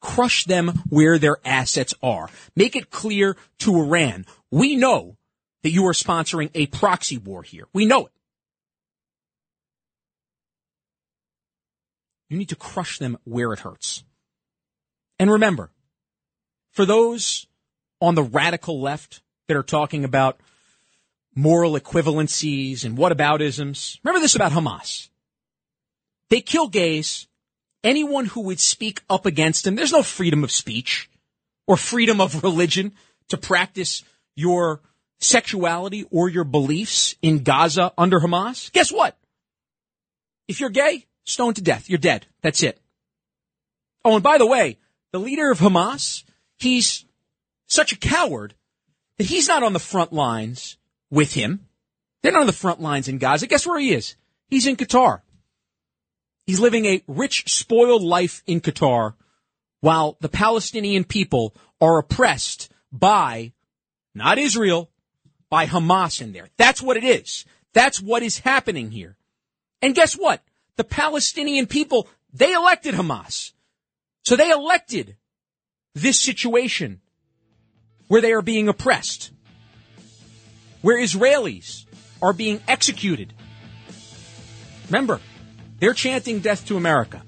Crush 0.00 0.44
them 0.44 0.68
where 0.88 1.18
their 1.18 1.38
assets 1.44 1.94
are. 2.02 2.28
Make 2.56 2.76
it 2.76 2.90
clear 2.90 3.36
to 3.60 3.76
Iran. 3.76 4.26
We 4.50 4.76
know 4.76 5.16
that 5.62 5.70
you 5.70 5.86
are 5.86 5.92
sponsoring 5.92 6.50
a 6.54 6.66
proxy 6.66 7.18
war 7.18 7.42
here. 7.42 7.66
We 7.72 7.86
know 7.86 8.06
it. 8.06 8.12
You 12.28 12.38
need 12.38 12.48
to 12.50 12.56
crush 12.56 12.98
them 12.98 13.18
where 13.24 13.52
it 13.52 13.60
hurts. 13.60 14.04
And 15.18 15.30
remember, 15.30 15.70
for 16.70 16.86
those 16.86 17.46
on 18.00 18.14
the 18.14 18.22
radical 18.22 18.80
left 18.80 19.20
that 19.50 19.56
are 19.56 19.64
talking 19.64 20.04
about 20.04 20.38
moral 21.34 21.72
equivalencies 21.72 22.84
and 22.84 22.96
whataboutisms, 22.96 23.98
remember 24.04 24.20
this 24.20 24.36
about 24.36 24.52
Hamas. 24.52 25.08
They 26.28 26.40
kill 26.40 26.68
gays 26.68 27.26
anyone 27.82 28.26
who 28.26 28.42
would 28.42 28.60
speak 28.60 29.02
up 29.10 29.26
against 29.26 29.64
them. 29.64 29.74
there's 29.74 29.90
no 29.90 30.04
freedom 30.04 30.44
of 30.44 30.52
speech 30.52 31.10
or 31.66 31.76
freedom 31.76 32.20
of 32.20 32.44
religion 32.44 32.92
to 33.28 33.36
practice 33.36 34.04
your 34.36 34.82
sexuality 35.18 36.06
or 36.12 36.28
your 36.28 36.44
beliefs 36.44 37.16
in 37.20 37.42
Gaza 37.42 37.92
under 37.98 38.20
Hamas. 38.20 38.70
Guess 38.70 38.92
what? 38.92 39.18
If 40.46 40.60
you're 40.60 40.70
gay, 40.70 41.06
stoned 41.24 41.56
to 41.56 41.62
death. 41.62 41.90
You're 41.90 41.98
dead. 41.98 42.26
That's 42.40 42.62
it. 42.62 42.78
Oh, 44.04 44.14
and 44.14 44.22
by 44.22 44.38
the 44.38 44.46
way, 44.46 44.78
the 45.10 45.18
leader 45.18 45.50
of 45.50 45.58
Hamas, 45.58 46.22
he's 46.56 47.04
such 47.66 47.90
a 47.90 47.98
coward 47.98 48.54
that 49.20 49.26
he's 49.26 49.48
not 49.48 49.62
on 49.62 49.74
the 49.74 49.78
front 49.78 50.14
lines 50.14 50.78
with 51.10 51.34
him. 51.34 51.66
They're 52.22 52.32
not 52.32 52.40
on 52.40 52.46
the 52.46 52.54
front 52.54 52.80
lines 52.80 53.06
in 53.06 53.18
Gaza. 53.18 53.46
Guess 53.46 53.66
where 53.66 53.78
he 53.78 53.92
is? 53.92 54.16
He's 54.48 54.66
in 54.66 54.76
Qatar. 54.76 55.20
He's 56.46 56.58
living 56.58 56.86
a 56.86 57.02
rich, 57.06 57.44
spoiled 57.46 58.02
life 58.02 58.42
in 58.46 58.62
Qatar 58.62 59.12
while 59.80 60.16
the 60.22 60.30
Palestinian 60.30 61.04
people 61.04 61.54
are 61.82 61.98
oppressed 61.98 62.72
by 62.90 63.52
not 64.14 64.38
Israel, 64.38 64.88
by 65.50 65.66
Hamas 65.66 66.22
in 66.22 66.32
there. 66.32 66.48
That's 66.56 66.80
what 66.80 66.96
it 66.96 67.04
is. 67.04 67.44
That's 67.74 68.00
what 68.00 68.22
is 68.22 68.38
happening 68.38 68.90
here. 68.90 69.18
And 69.82 69.94
guess 69.94 70.14
what? 70.14 70.42
The 70.76 70.84
Palestinian 70.84 71.66
people, 71.66 72.08
they 72.32 72.54
elected 72.54 72.94
Hamas. 72.94 73.52
So 74.24 74.34
they 74.34 74.48
elected 74.48 75.18
this 75.94 76.18
situation 76.18 77.02
where 78.10 78.20
they 78.20 78.32
are 78.32 78.42
being 78.42 78.68
oppressed, 78.68 79.30
where 80.82 81.00
Israelis 81.00 81.84
are 82.20 82.32
being 82.32 82.60
executed. 82.66 83.32
Remember, 84.88 85.20
they're 85.78 85.94
chanting 85.94 86.40
death 86.40 86.66
to 86.66 86.76
America. 86.76 87.22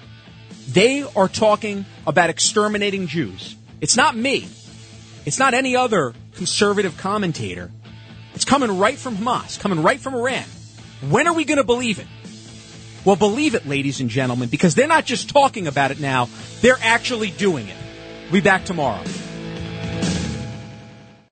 They 0.66 1.04
are 1.04 1.28
talking 1.28 1.84
about 2.04 2.30
exterminating 2.30 3.06
Jews. 3.06 3.54
It's 3.80 3.96
not 3.96 4.16
me. 4.16 4.48
It's 5.24 5.38
not 5.38 5.54
any 5.54 5.76
other 5.76 6.14
conservative 6.34 6.96
commentator. 6.96 7.70
It's 8.34 8.44
coming 8.44 8.76
right 8.76 8.98
from 8.98 9.18
Hamas, 9.18 9.60
coming 9.60 9.84
right 9.84 10.00
from 10.00 10.16
Iran. 10.16 10.46
When 11.08 11.28
are 11.28 11.34
we 11.34 11.44
going 11.44 11.58
to 11.58 11.64
believe 11.64 12.00
it? 12.00 12.08
Well, 13.04 13.14
believe 13.14 13.54
it, 13.54 13.68
ladies 13.68 14.00
and 14.00 14.10
gentlemen, 14.10 14.48
because 14.48 14.74
they're 14.74 14.88
not 14.88 15.04
just 15.04 15.28
talking 15.28 15.68
about 15.68 15.92
it 15.92 16.00
now, 16.00 16.28
they're 16.60 16.74
actually 16.82 17.30
doing 17.30 17.68
it. 17.68 17.76
We'll 18.24 18.40
be 18.40 18.44
back 18.44 18.64
tomorrow. 18.64 19.04